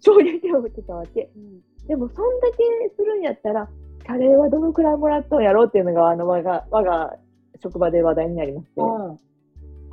[0.04, 1.32] 衝撃を受けたわけ。
[1.36, 1.62] うん。
[1.88, 2.58] でも、そんだけ
[2.96, 3.70] するんやったら、
[4.06, 7.16] 謝礼はどのくらいもらっとんやろっていうのが、あの、我が、我が
[7.62, 9.18] 職場で話題になりまして、うん。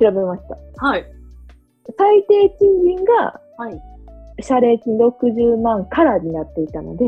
[0.01, 0.57] 調べました。
[0.83, 1.05] はい。
[1.97, 3.81] 最低賃金が、はい。
[4.41, 7.05] 謝礼金60万からになっていたので、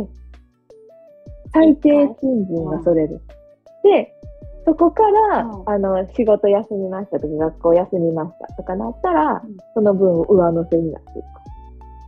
[1.51, 3.21] 最低賃金がそれです。
[3.83, 4.13] で、
[4.65, 11.21] そこから、うんあの、仕事休みましたとか、学校休みましたとかなったら、うんその分上乗せになってい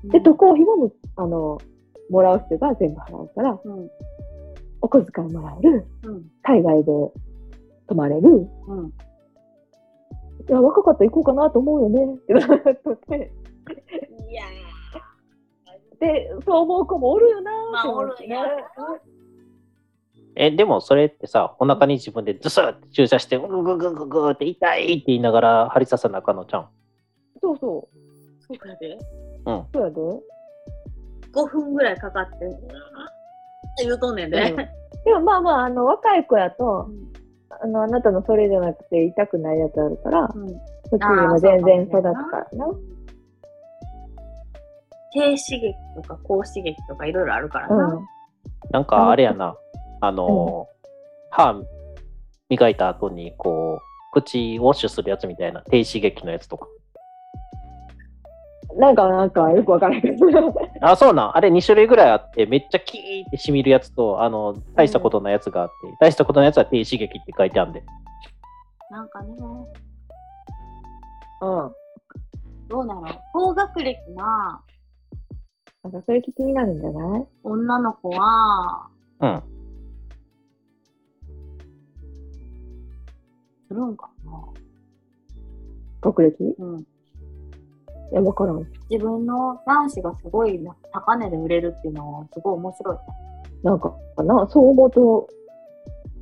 [0.05, 0.11] く。
[0.11, 1.57] で、渡航費もむ、あの、
[2.09, 3.89] もらう人が全部払うから、うん。
[4.81, 6.23] お小遣いもらえる、うん。
[6.43, 6.91] 海外で
[7.87, 8.47] 泊まれる。
[10.47, 10.51] うん。
[10.51, 12.15] いや、若かったら行こうかなと思うよね。
[12.15, 12.47] ってなっ
[13.07, 13.31] て。
[14.29, 14.43] いや
[15.99, 18.65] で、そう思う子もおるよなまあって思ってねおるんや
[20.35, 26.69] え、でもそれってさ、お腹に自分でズスって注射して、グググググって痛いって言いながら針刺さなあかんのちゃん。
[27.41, 27.87] そうそ
[28.47, 28.97] そうかで
[29.45, 29.59] うん。
[29.59, 29.67] う。
[29.73, 30.01] そうやで。
[31.31, 32.57] 5分ぐらいかかって、うーんっ
[33.77, 34.51] て言うとんねんで。
[34.51, 36.89] うんでもまあまあ、あの、若い子やと、
[37.61, 40.47] あの、あなたのそれじゃなくて痛くないやつあるから、うん。
[40.47, 42.13] そっちにも全然育つから
[42.53, 42.67] な。
[45.13, 47.87] 低刺激とか高刺激とかいろいろあるからうな。
[47.87, 48.05] ん。
[48.71, 49.55] なんかあれやな、
[50.01, 50.85] あのー、
[51.31, 51.61] 歯
[52.49, 56.67] 磨いた後に、こう、口ウォッシュするやつみたいな、低刺激のやつとか。
[58.77, 60.53] なんか、なんか、よくわからないけど。
[60.81, 61.37] あ、そうなん。
[61.37, 67.83] あれ2種類ぐらいあって、めっちゃキーってしみるやつと、あの、大したことないやつがあって、大したことないやつは低刺激って書いてあるんで。
[68.91, 69.33] なんかね、
[71.41, 71.71] うん。
[72.67, 73.03] どうなの？
[73.33, 74.61] 高学歴な
[75.83, 77.25] なんか、それ気になるんじゃない？
[77.43, 78.87] 女の子は、
[79.21, 79.43] うん。
[83.67, 84.31] するんかな
[86.01, 86.43] 学歴？
[86.43, 86.85] いうん。
[88.11, 88.63] や、わからん。
[88.89, 90.59] 自分の男子がすごい
[90.91, 93.01] 高値で売れるっていうのはすごい面白いね。
[93.63, 95.27] なんか、な、そう思うと、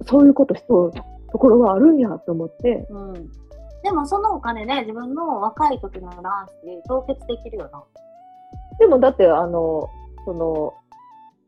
[0.05, 3.13] そういうことしとるところがあるんやと思って、うん。
[3.83, 7.83] でもそのお金で自分の若い時の卵子凍結できるよな。
[8.79, 9.89] でもだって、あの、
[10.25, 10.73] その、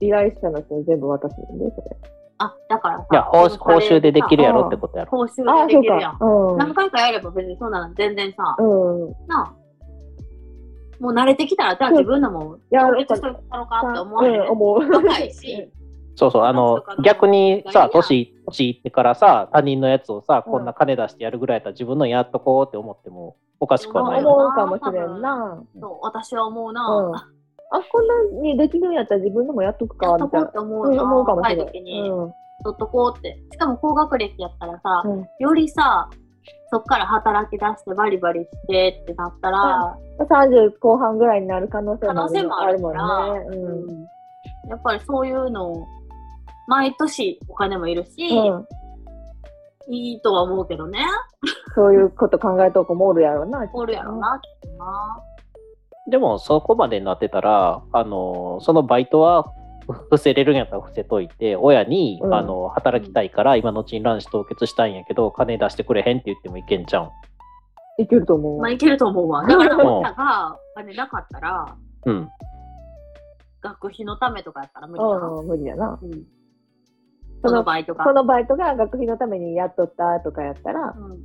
[0.02, 1.98] 依頼者の人に全部渡すんで、それ。
[2.38, 4.82] あ、だからさ、いや報酬でできるやろってと。
[4.82, 5.12] ことやろ。
[5.12, 6.26] 報酬あ、そうでできるやんか。。
[6.26, 6.58] うん。
[6.58, 9.10] 何回かやれば別にそんなの全然さ、うん。
[9.28, 9.65] なあ。
[11.00, 14.80] もう慣れてきたら、じゃあ自分のも、や統一しといたのかって思わへんうん、思う。
[14.90, 15.70] 若いし、
[16.16, 24.24] そうそう、あの逆にさ、いや年、年いってからさ、他人のやつをさ、こんな金出してやるぐらいやったら自分のやっとこうって思ってもおかしくはない。
[24.24, 25.62] 思うかもしれんな。
[25.80, 26.88] そう、私は思うな。
[26.88, 27.16] うん。
[27.16, 27.24] あ、
[27.92, 30.50] こんなにできるんやったら自分のもやっとくか、やっとこみたいうな。
[30.50, 31.04] って思う、うんな。
[31.04, 31.60] 思うかもしれん。
[31.60, 32.34] 若い時に、うん。
[32.64, 33.38] 取っとこうって。
[33.52, 36.10] しかも高学歴やったらさ、うんよりさ、
[36.72, 43.58] そっから働き出してバリバリしてってなったら、30後半ぐらいになる可能性もある可能性もあるもから、んね。
[43.58, 43.90] うん。
[43.90, 44.16] うん
[44.68, 45.88] やっぱりそういうのを、
[46.68, 48.66] 毎年お金もいるし、うん。
[49.88, 51.06] いいとは思うけどね。
[51.76, 53.70] そういうこと考えとこもおるやろな。
[53.74, 55.22] おるやろな、きっとな。
[56.10, 59.46] でも、そこまでになってたら、あの、そのバイトは
[59.88, 67.12] 伏せれるんやったら伏せといて、親に、うんあの働きたいから、今のうちに卵子凍結したいんやけど、金出してくれへんって言ってもいけんじゃん。
[67.98, 68.60] いけると思う。
[68.60, 69.46] まあいけると思うわ。
[69.46, 71.76] だから親がお金なかったら、
[72.06, 72.30] うん。
[73.62, 75.28] 学費のためとかやったら無理だな。
[75.28, 76.00] うん、無理やな。
[76.02, 76.24] うん。
[77.44, 78.04] そのバイトが。
[78.04, 81.20] そのバイトが学費のためにやっとったとかやったら、うん。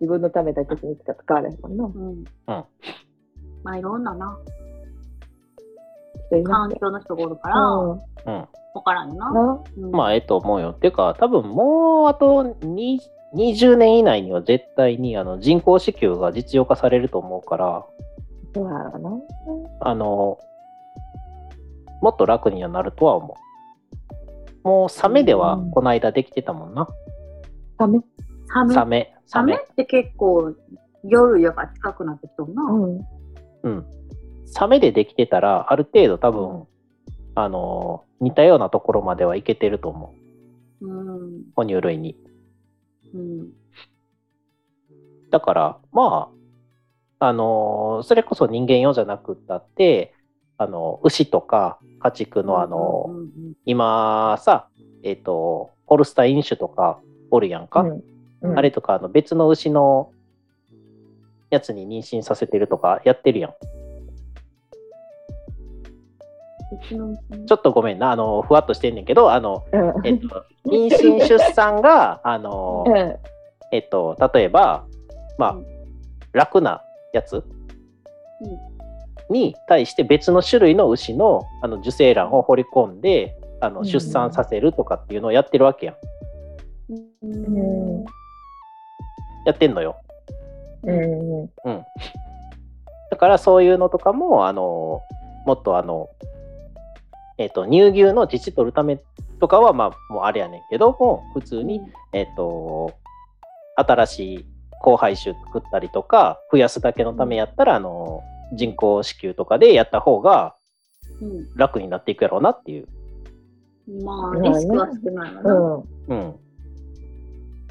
[0.00, 1.84] 自分のためだけにしか使われへんもんな。
[1.84, 2.24] うん。
[3.62, 4.38] まあいろんなな、
[6.30, 6.68] 人いま。
[6.68, 7.90] 環境の人がおるから、うん。
[7.92, 8.48] うん。
[8.74, 9.32] わからんよな。
[9.32, 10.72] なうんまあ、ええと思うよ。
[10.72, 13.00] てか、多分もうあとに
[13.34, 17.84] 20年以内には絶対にあの人工支給が実用化されると思うから、
[18.54, 19.10] そうやろな。
[19.80, 20.38] あの、
[22.00, 23.36] もっと楽にはなるとは思
[24.64, 24.68] う。
[24.68, 26.86] もうサメではうんこの間できてたもんな。
[27.78, 28.00] サメ？
[28.52, 29.58] サメ、ササメメ。
[29.58, 30.54] って結構
[31.04, 32.62] 夜夜が近くなってきとるな。
[32.64, 33.00] うん。
[33.62, 33.86] うん。
[34.50, 36.66] サメでできてたら、ある程度多分、
[37.34, 40.14] あの、似たようなところまではいけてると思
[40.82, 40.86] う。
[40.86, 41.42] うん。
[41.54, 42.16] 哺乳類に。
[43.14, 43.48] うん。
[45.30, 46.30] だから、ま
[47.18, 50.14] あ、あの、それこそ人間用じゃなくったって、
[50.58, 53.30] あの、牛とか家畜のあの、うんうん
[53.66, 54.68] 今さ、
[55.02, 57.82] えっ、と、ホルスタイン種とかおるやんか。
[57.82, 58.10] うんうん
[58.56, 60.12] あれとか、あの別の牛の
[61.50, 63.54] やつに妊娠させてるとかやってるやん。
[66.92, 66.94] う
[67.36, 70.06] んちょっとごめんな、あの、ふわっとしてんねんけど、あの、うん。
[70.06, 73.16] えっ、と、妊娠出産が、あの、 うん
[73.72, 74.84] えっ、と、例えば、
[75.38, 75.66] まあうん、
[76.32, 77.44] 楽なやつ
[79.30, 85.96] に対して別の種類の牛のあの受精卵を掘り込んで、あのうん出産させるとかっていうのをやってるわけやん。
[87.22, 88.04] うん
[89.46, 89.96] やってんのよ。
[90.82, 91.40] うん。
[91.42, 91.84] うん。
[93.10, 95.02] だからそういうのとかも、あの、
[95.46, 96.08] もっとあの、
[97.40, 99.00] えっ、と、乳牛の乳取るため
[99.40, 101.80] とかは、まあ、もうあれやねんけども、普通に、
[102.12, 102.92] えっ、と、
[103.76, 104.46] 新しい
[104.80, 108.20] 交配種作ったりとか、増やすだけのためやったら、あの、
[108.52, 110.54] 人工子宮とかでやった方が
[111.22, 112.86] うん楽になっていくやろうなっていう。
[114.04, 115.54] まあ、リスクは少ないわな。
[115.54, 115.84] うん。
[116.08, 116.34] うん。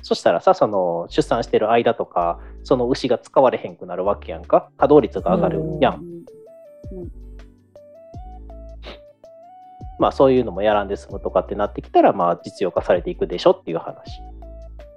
[0.01, 4.71] そしたらさ、その出産してる間とか、その牛が使われへんくなるわけやんか。
[4.77, 6.01] 稼働率が上がるやん。
[6.01, 6.08] うん
[9.99, 14.21] まあそういうのもやらんで済むとかってなってきたら、まあ実用化されていくでしょっていう話。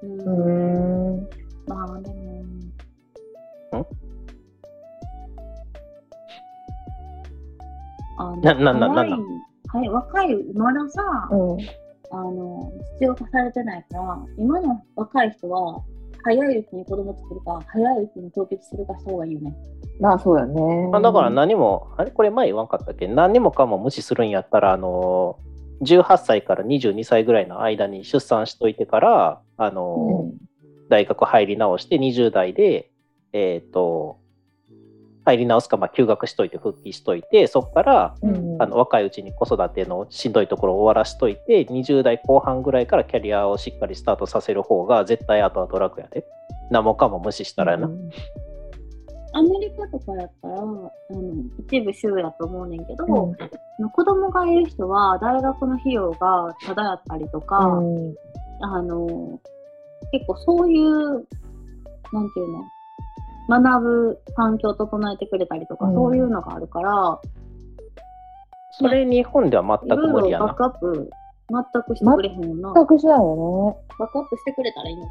[0.02, 1.28] うんうん。
[1.66, 2.32] まあでも。
[8.18, 9.20] あのなななな早い
[9.68, 11.58] はい、若い、まださ、うん。
[12.10, 15.82] あの、必要化されてないから、今の若い人は、
[16.24, 19.56] 早いうちに子供作るか、早いうちに凍結するかした方がいいよね。
[20.00, 20.88] まあそうやね。
[20.88, 22.10] まあ、だから何も、あれ？
[22.10, 23.06] これ前言わんかったっけ？
[23.06, 25.38] 何にもかも無視するんやったら、あの、
[25.82, 30.30] 18歳から22歳ぐらいの間に出産しといてから、あの、
[30.88, 32.90] 大学入り直して20代で、
[33.32, 34.18] えっ、と、
[35.24, 38.52] 入り直すか、まあ、休学しといて復帰しといて、そこから、うん。
[38.62, 46.24] あの若いうちに子育てのしんどいところを終わらしといて、20代後半ぐらいからキャリアをしっかりスタートさせる方が絶対後々楽やで。
[46.70, 47.90] 何もかも無視したらやな。
[49.34, 50.90] アメリカとかやったら、あの
[51.66, 53.36] 一部州やと思うねんけど、うん
[53.90, 58.14] 子供がいる人は大学の費用がタダやったりとか、うん。
[58.60, 59.40] あの
[60.12, 61.26] 結構そういう、
[62.12, 67.20] なんていうの、学ぶ環境を整えてくれたりとか、うんそういうのがあるから、
[68.72, 70.46] それ日本では全く無理やな。
[70.46, 71.10] バックアップ、
[71.50, 72.72] 全くしてくれへんもんな。
[72.74, 75.02] 全くしないよバックアップしてくれたらいいの。
[75.02, 75.08] ね。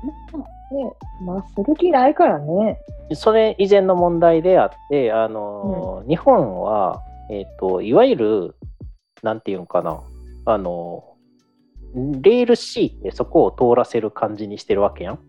[0.71, 0.93] ね。
[1.25, 2.79] まあする気ないからね。
[3.15, 8.55] それ以前の問題であって、あの、日本は、えっ、と、いわゆる、
[9.23, 10.01] なんていうんかな、
[10.45, 11.03] あの、
[11.93, 15.15] レール C ってそこを通らせる感じにしてるわけやん。
[15.15, 15.19] う。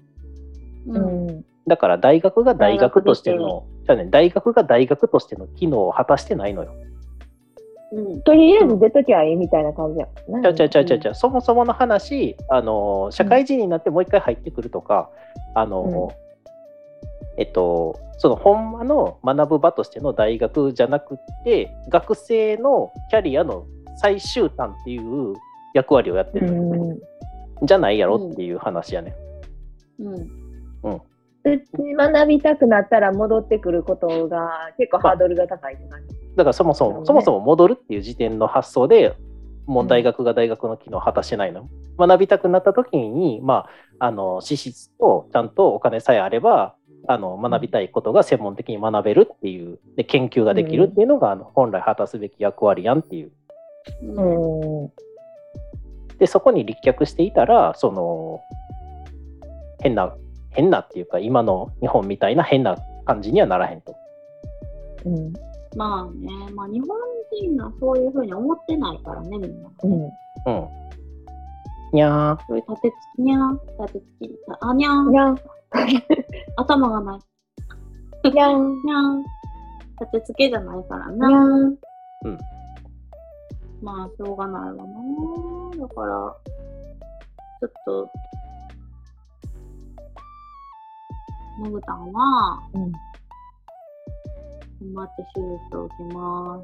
[0.86, 1.44] うんん。
[1.66, 6.72] だから大学が大学としての、じゃあね、大学が大学としての機能を果たしてないのよ。
[7.92, 8.22] うん。
[8.22, 10.06] とりあえず出ときゃいいみたいな感じや。
[10.42, 15.10] ちゃうちゃうちゃうちゃうちゃう、そもそもの話、あの社会人になってもう一回入ってくるとか、
[15.54, 16.12] あの
[17.38, 23.66] えっと、そのほんまの学ぶ場としての大学じゃなくって、学生のキャリアの
[23.96, 25.34] 最終端っていう
[25.74, 27.02] 役割をやってうる。
[27.62, 29.14] じゃないやろっていう話やね。
[29.98, 30.42] うん。
[31.44, 36.14] 普通に学びたくなったら戻ってくることが結構ハードルが高いって感じ。
[36.36, 39.16] だからそもそも、ねそもそも戻るっていう時点の発想で
[39.66, 41.68] もう大学が大学の機能を果たしてないの。
[41.98, 43.66] 学びたくなった時に、ま
[43.98, 46.74] あ、あの資質とちゃんとお金さえあれば
[47.08, 53.32] あの学びたいことが専門的に学べるっていうで研究ができるっていうのが、あの本来果たすべき役割やんっていう。
[54.02, 54.82] うん。
[54.82, 54.92] うん。
[56.18, 58.40] でそこに立脚していたらその
[59.80, 60.14] 変な
[60.50, 63.96] 変なっていうか今の日本みたいな変な感じにはならへんと。
[65.04, 65.32] うん。
[65.76, 66.96] まあね、まあ日本
[67.32, 69.70] 人がそういうふうに思ってないからね、みんな。
[69.82, 70.02] うん。
[70.04, 70.10] うん。
[71.92, 74.30] にゃーそういう立てつきにゃー、立てつき、
[74.60, 75.38] あにゃー、にゃん。
[76.56, 77.18] 頭がな
[78.24, 78.30] い。
[78.30, 78.82] にゃん。
[78.82, 79.22] にゃー、
[80.00, 81.28] 立てつけじゃないからにな。
[81.28, 81.76] ゃん。
[83.82, 84.76] まあ、しょうがないわな。
[85.76, 86.36] だから、
[87.60, 88.08] ちょっと、
[91.60, 92.92] のぐたんは、うん。
[92.92, 93.00] 頑
[94.94, 96.62] 張って手術を受けま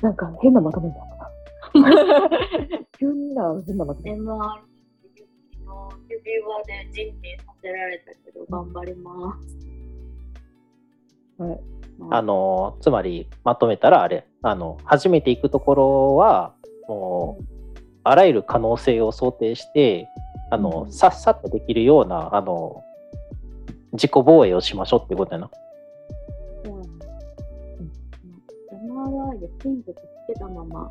[0.00, 0.02] す。
[0.02, 1.30] なんか変なまとめになった。
[2.98, 4.12] 急にな変なまとめ。
[4.12, 4.26] MR
[5.64, 9.56] の指輪で人品させられたけど、頑張ります。
[11.42, 11.60] はい。
[12.10, 16.54] あのつまりまとめたらあれあの初めて行くところは
[16.88, 17.44] もう
[18.02, 20.08] あらゆる可能性を想定して
[20.50, 22.82] あの、うんさっさとできるようなあの
[23.92, 25.50] 自己防衛をしましょうってことやな。
[26.64, 27.06] そうなんだ。
[28.72, 30.90] MRI で金属つけたまま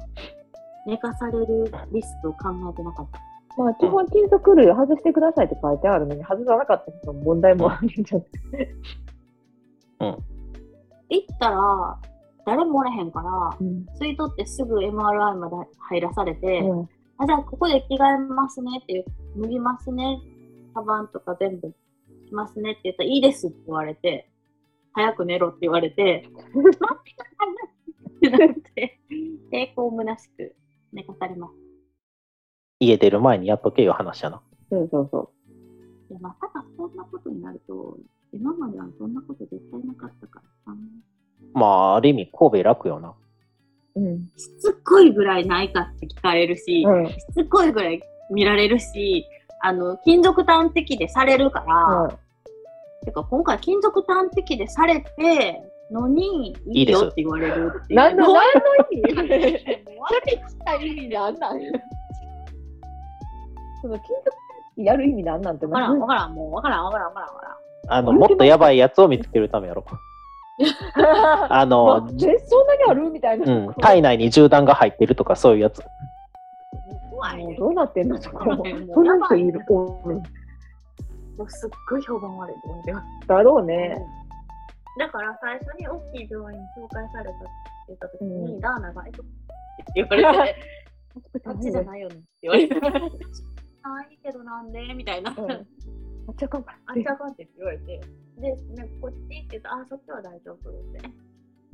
[0.88, 3.30] 寝かされるリスクを考えてなかった。
[3.57, 8.23] まあ、基本金属類を外してくださいって書いてあるのに、外さなかった人の問題もあるんじゃな
[8.59, 10.17] い？
[11.09, 11.99] 行ったら、
[12.45, 13.85] 誰もおれへんから、うん。
[13.99, 15.55] 吸い取ってすぐ MRI まで
[15.89, 16.89] 入らされて、うん。
[17.17, 19.05] あじゃあここで着替えますねっていう、
[19.41, 20.19] 脱ぎますね、
[20.73, 21.67] カバンとか全部
[22.27, 24.29] しますねって言ったら、いいですって言われて、
[24.93, 28.99] 早く寝ろって言われて、 待ってくださいってなって、
[29.51, 30.55] 抵抗むなしく
[30.93, 31.53] 寝かされます。
[32.82, 34.41] 家出る前にやっとけよ話やな。
[34.69, 35.29] そうそうそ
[36.09, 37.97] いや、まさかそんなことになると、
[38.34, 40.77] 今まではそんなこと絶対なかったからさ、
[41.53, 43.13] まあある意味神戸楽よな。
[43.95, 44.01] う。
[44.01, 44.17] うん。
[44.36, 47.07] しつこいぐらいないかって聞かれるし、うん。
[47.07, 48.01] しつこいぐらい
[48.32, 49.25] 見られるし、
[49.61, 52.17] あの、金属探知機でされるから、
[53.05, 55.61] てか今回金属探知機でされて
[55.91, 57.99] のにいいよって言われるっていう。
[57.99, 59.59] 何の、どう何の意味？
[60.07, 61.59] それした意味なんなん？
[63.82, 64.38] その金属
[64.77, 67.55] やる意味なんなんてわからん、わからん、もうわからん、わからん、わからん、わからん。
[67.88, 69.86] あのもっとやばいやつを見つけるためやろ。
[71.49, 73.51] あの、え、そんなにあるみたいな。
[73.51, 75.79] うん、体内に銃弾が入ってるとかそういうやつ。
[75.79, 75.86] も
[77.07, 77.43] う怖いね。
[77.45, 78.45] もうどうなってんのそこ。
[78.45, 79.59] もうそんな人いる。
[79.69, 80.23] も
[81.39, 83.27] うすっごい評判悪いと思ってます。
[83.27, 83.97] だろうね。
[84.99, 87.47] だから最初に大きい病院に紹介されたって
[87.88, 90.55] 言った時に、うんダーナが、え っと、って言われて、
[91.45, 92.75] あっちじゃないよねって言われて、
[93.84, 94.93] あいいけどなんで？
[94.93, 95.36] みたいな。
[95.38, 95.51] うん
[96.27, 97.99] あっちゃかんかあっちゃかんって言われて、
[98.38, 101.01] で、なんかこっちって言うと、あ、そっちは大丈夫って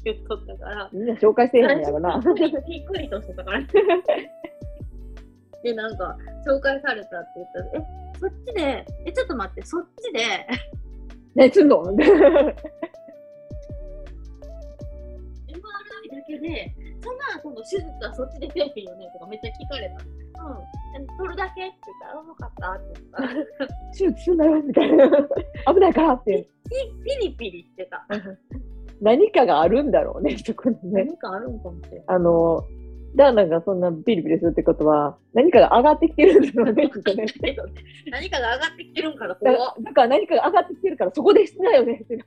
[0.05, 2.17] 言っとったから、みんな紹介せえへんやろな。
[2.65, 3.61] びっくりとしてたから。
[5.63, 7.85] で、なんか、紹介されたって言ったら、え、
[8.17, 10.47] そっちで、え、ちょっと待って、そっちで、
[11.35, 12.53] ね、すんの？MRI だ
[16.25, 19.95] けで、そんな、その手術はそっちでせえへんよねとかめっちゃ聞かれた。
[20.45, 20.57] うん。
[20.95, 25.09] え取るだけって言ったら、あ、分かったって言ったら、手術すんなよみたいな。
[25.73, 26.47] 危ないからって。
[26.69, 28.05] ピリピリしてた。
[29.01, 31.05] 何かがあるんだろうね、そこにね。
[31.05, 32.03] 何かあるんかもしれない。
[32.07, 32.63] あの、
[33.15, 36.91] ダーナがそんなピリピリするってことは、何かが上がってきてるんだろうね。
[38.11, 42.17] 何かが上がってきてるんから怖だから何かが上がってきてるから、そこでしなよねって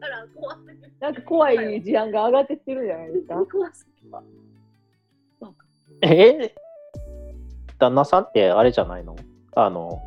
[0.00, 0.92] から怖すぎる。
[1.00, 3.46] なんか怖い事案が上がってきてるんじゃないですか。
[3.46, 4.22] 怖すぎた。
[6.02, 6.54] え？
[7.78, 9.16] 旦那さんってあれじゃないの？
[9.54, 10.02] あの、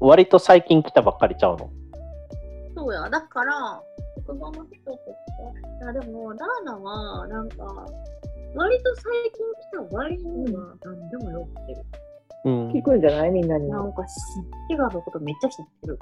[0.00, 1.70] 割と最近来たばっかりちゃうの？
[2.76, 3.80] そうや、だから、
[4.26, 5.02] 職場の人とか、
[5.82, 7.64] いやでも、ダーナは、なんか、
[8.54, 11.82] 割と最近来た割には何でも酔ってる。
[12.44, 13.30] うん聞くんじゃない？
[13.30, 13.68] みんなに。
[13.68, 14.02] まなんか、
[14.70, 15.98] シガのことめっちゃ知ってる。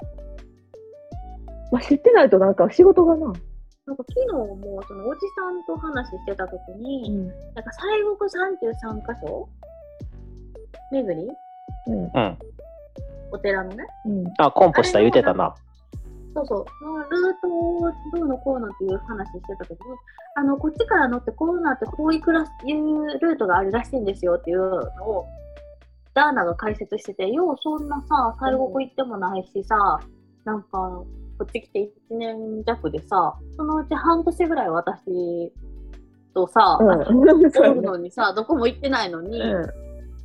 [1.73, 3.25] あ、知ってないとなんか仕事がな。
[3.25, 7.27] なんか昨日もそのおじさんと話してた時に、ん。
[7.27, 7.33] なん
[7.65, 7.81] か西
[8.17, 8.29] 国
[8.95, 9.49] 33箇所
[10.91, 11.27] 巡り？
[11.87, 12.03] うん。
[12.03, 12.37] うん。
[13.31, 13.85] お寺のね？
[14.05, 14.33] うん。
[14.37, 15.55] あ、コンポした言うてたな。
[16.33, 16.65] そうそう。
[17.09, 19.77] ルートをどうのこうのっていう話してた時に、
[20.35, 25.27] あの、こっちから乗ってこうなってこういうクラス、いうルートがあるらしいんですよっていうのを、
[26.13, 29.99] ダーナが解説してて、ようそんなさ、西国行ってもないしさ、
[30.45, 31.05] なんか、こ
[31.43, 35.51] っち来て1年弱でさ、そのうち半年ぐらい私
[36.33, 36.89] とさ、うん。
[37.19, 39.73] おるそうやねのにさ、どこも行ってないのに、う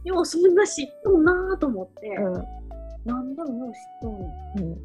[0.04, 2.24] ようそんな知っとんなーと思って、ん。
[2.24, 2.32] うん。
[3.04, 4.34] なんでもよう知っとんの。
[4.56, 4.76] うん。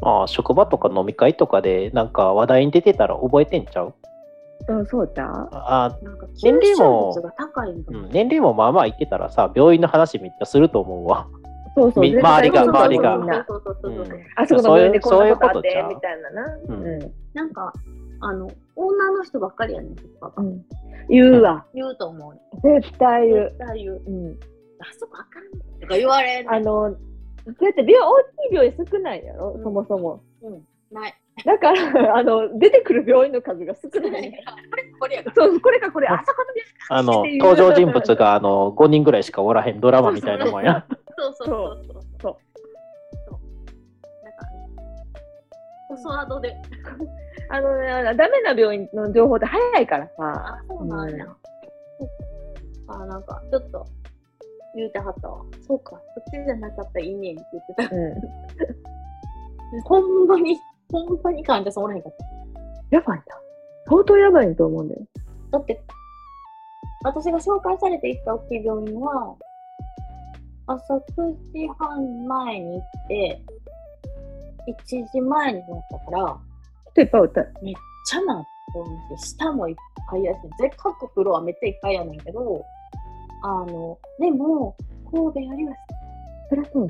[0.00, 3.94] まあ、職場とか飲み会とかで、なんか話題に出てたら覚えてんちゃう？
[4.68, 5.48] うん、そうちゃう？
[5.52, 7.14] あなんか吸年齢収も。
[7.88, 11.26] うん、年齢もまあまあ言ってたらさ、病院の話めっちゃすると思うわ。
[11.76, 12.04] そうそう。
[12.04, 14.04] 周りが周りがみんなそうそうそうそう。
[14.04, 15.88] うんあそこの病院でこんなことあってそういうそういうことちゃう？
[15.88, 16.56] みたいなな。
[16.68, 17.72] うんうなんか、
[18.22, 20.44] あの、女の人ばっかりやねん、とかん。
[20.44, 20.64] うん。
[21.08, 21.64] 言うわ。
[21.74, 22.34] 言うと思う。
[22.62, 23.58] 絶対言う絶。
[23.58, 24.02] 対言う。
[24.06, 24.40] うん。
[24.80, 26.96] あそこあかんねんとか言われんねんあの、だっ
[27.74, 30.22] て病、大きい病院少ないやろ、うんそもそも。
[30.42, 31.14] うん、ない。
[31.44, 34.32] だから、 あの、出てくる病院の数が少ない。
[34.98, 35.34] これやから。
[35.36, 40.84] そう、これかこれ、あそこのですかあの登場人物があの5人ぐらいしかおらへんドラマみたいなもんや。
[41.16, 42.02] そうそうそうそう。
[42.22, 42.36] そう
[44.24, 44.60] なんかね、
[45.88, 46.56] 細ワードで。
[47.52, 50.12] あのね、ダメな病院の情報って早いからさ。
[50.18, 51.26] あ、そうなんや。
[52.88, 53.86] あ、なんか、ちょっと、
[54.74, 55.44] 言うてはったわ。
[55.66, 57.96] そうか、そっちじゃなかったらいいねんって言ってた。
[57.96, 59.82] うん。
[59.84, 60.58] ほんまに、
[60.90, 62.96] ほんまに患者さんおらへんかった。
[62.96, 63.24] やばいな。
[63.88, 65.00] 相当やばいと思うんだよ。
[65.50, 65.80] だって、
[67.02, 69.36] 私が紹介されて行った大きい病院は、
[70.66, 71.00] 朝9
[71.52, 73.42] 時半前に行って、
[74.68, 76.38] 1時前になったから、
[76.92, 77.40] 人いっぱいおった。
[77.62, 77.74] めっ
[78.06, 79.74] ちゃなって、下もいっ
[80.10, 82.64] ぱいやし、でっかくフロアめっちゃいっぱいやねんけど、
[83.42, 84.76] あの、でも、
[85.10, 85.74] 神戸よりは、
[86.48, 86.88] そりゃそう。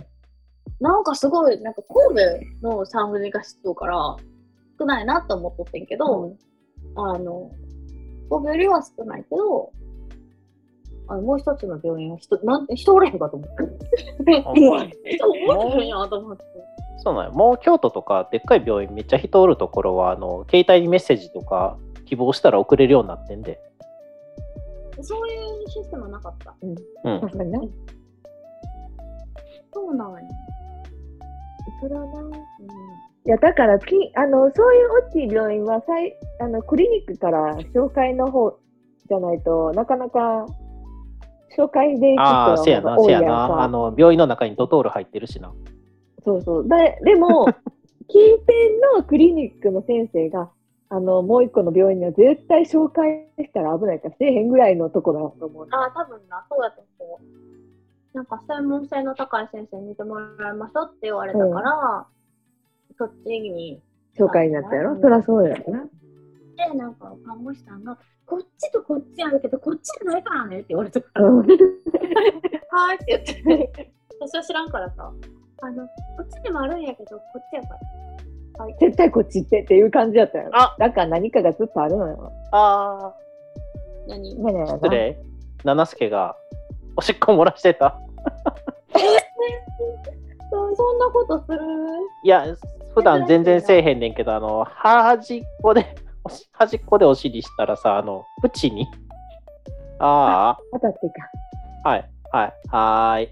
[0.80, 2.20] なんかすごい、なんか神
[2.62, 4.16] 戸の産婦人科室から
[4.78, 6.32] 少ないなと思っとってんけど、
[6.96, 7.50] あの、
[8.30, 9.72] 神戸よりは少ないけど、
[11.08, 14.40] あのもう一つの病院は人、なんて人おれへんかと思って。
[15.10, 15.34] 人お
[15.76, 16.44] れへんやと思って。
[16.98, 23.58] そうなんやもう京都とかでっかい病院めっちゃ人おるところはあの携帯にメッセージとか希望したら送れるようになってんで。
[25.02, 26.54] そういうシステムはなかった。
[26.62, 27.20] うん。
[27.20, 27.60] 確かにな。
[29.72, 30.20] そうなんや。
[31.80, 32.20] それはな。
[32.20, 32.30] うん
[33.26, 38.58] いや、だからきあの、そういう大きい病院はさいあのクリニックから紹介の方
[39.08, 40.46] じゃないとなかなか
[41.56, 43.44] 紹介で行くああ、人せやな、の方が多いやんせやな。
[43.44, 43.68] あか。
[43.68, 45.52] の病院の中にドトール入ってるしな。
[46.24, 46.68] そうそう。
[46.68, 47.46] ででも、
[48.08, 50.50] 近辺のクリニックの先生が、
[50.92, 55.68] あの、もう一個の病院には絶対紹介したら危ないからせえへんぐらいのところだと思う。
[55.70, 58.16] ああ、多分な、そうやと思う。
[58.16, 62.06] なんか専門性の高い先生に見てもらいましょうって言われたから、
[62.98, 63.80] そっちに。
[64.18, 64.94] 紹介になったやろ？
[64.94, 65.84] うんそりゃそうやろな。
[66.56, 71.54] で、なんか看護師さんが、こっちとこっちあるけど、こっちじゃないからねって言われたから、うんはーい
[72.96, 75.12] って言って、私は知らんからさ、
[75.62, 75.92] あの、こ
[76.24, 77.80] っちにもあるんやけど、こっちやから。
[78.58, 78.76] はい。
[78.80, 80.50] 絶対こっち行ってっていう感じやったよ。
[80.52, 82.32] あだから何かがずっとあるのよ。
[82.52, 83.14] あ
[84.08, 84.34] 何？
[84.42, 85.18] ねえねえあ、失礼。
[85.64, 86.36] 七助が
[86.96, 87.98] おしっこ漏らしてた。
[90.52, 91.58] そそんなことする？
[92.24, 92.44] いや、
[92.94, 95.86] 普段全然せえへんねんけど、あの、端っこで、
[96.52, 98.86] 端っこでお尻したらさ、あの、縁に。
[100.00, 101.14] あ当たってか。
[101.84, 103.28] あ、はい、はい、はーい。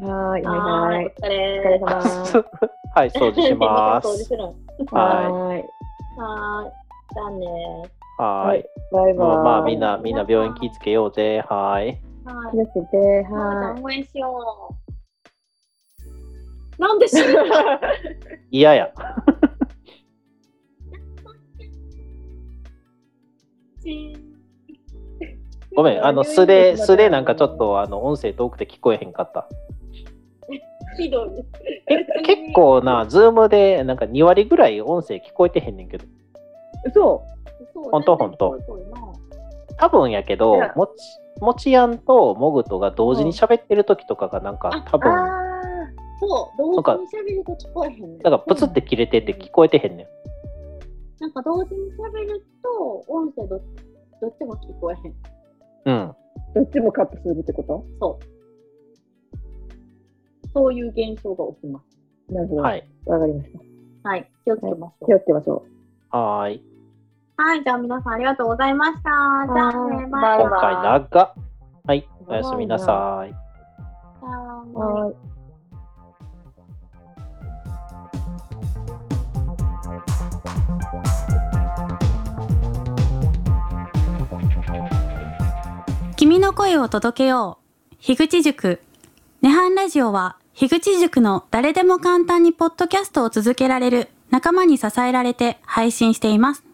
[0.00, 1.06] はーい、はーい、はい。
[1.06, 1.86] お疲れ様。
[2.94, 4.34] はい、掃除しま掃除す。
[4.94, 5.32] はい。
[6.16, 6.72] はーい。
[7.14, 8.64] じゃあねはーい。
[8.92, 9.38] バイバイ。
[9.38, 11.44] まあみんな、みんな病院気ぃつけようぜ。
[11.48, 11.98] はーい。
[12.24, 14.76] は気をつけて、はた応援しよ
[16.78, 16.78] う。
[16.80, 17.28] なんでしょう
[18.52, 18.92] 嫌や。
[25.74, 29.48] ごめん、あの素で、素でなんかちょっとあの音声遠くて聞こえへんかった。
[30.98, 31.28] ひどい。
[31.88, 36.04] え結構な、ズームでなんか2割ぐらい音声聞こえてへんねんけど。
[36.04, 36.08] い。
[36.92, 37.24] そ
[37.72, 38.58] そうほんとほんと。
[38.58, 39.12] 全然聞こえとるな
[39.78, 40.92] 多分やけどもち、
[41.40, 45.00] もちやんとモグとが同時に喋ってる時とかがなんか多う。
[45.00, 45.28] 分、あ
[46.20, 48.18] そう、なんか同時に喋ると聞こえへんねん。
[48.18, 50.06] なんかプツって切れてて聞こえてへんねん。
[51.20, 53.60] なんか同時に喋ると、音声ど
[54.20, 55.14] どっちも聞こえへん。
[55.84, 56.10] うん。
[56.10, 56.14] ー
[56.54, 57.84] どっちもカットするってこと？
[58.00, 58.37] そう。
[60.54, 61.98] そういう現象が起きます。
[62.32, 62.62] なるほど。
[62.62, 62.80] わ、はい。
[63.06, 63.50] かりまし
[64.02, 64.08] た。
[64.08, 64.30] はい。
[64.44, 65.06] 気をつけましょう。
[65.06, 65.64] 気をつけましょ
[66.10, 66.62] はーい。
[67.36, 67.64] はい。
[67.64, 69.02] じゃあ皆さんありがとうございました。
[69.02, 70.38] じゃあね、バイバイ。
[70.40, 71.34] 今回長っ。
[71.84, 72.08] はい。
[72.26, 73.30] おやすみなさい。
[73.30, 74.78] う。
[74.78, 75.28] はい。
[86.16, 87.58] 君の声を届けよ
[87.92, 87.96] う。
[88.00, 88.80] 樋口塾。
[89.40, 96.64] ネハンラジオは、樋口塾の誰でも簡単にポッドキャストを続けられる仲間に支えられて配信しています。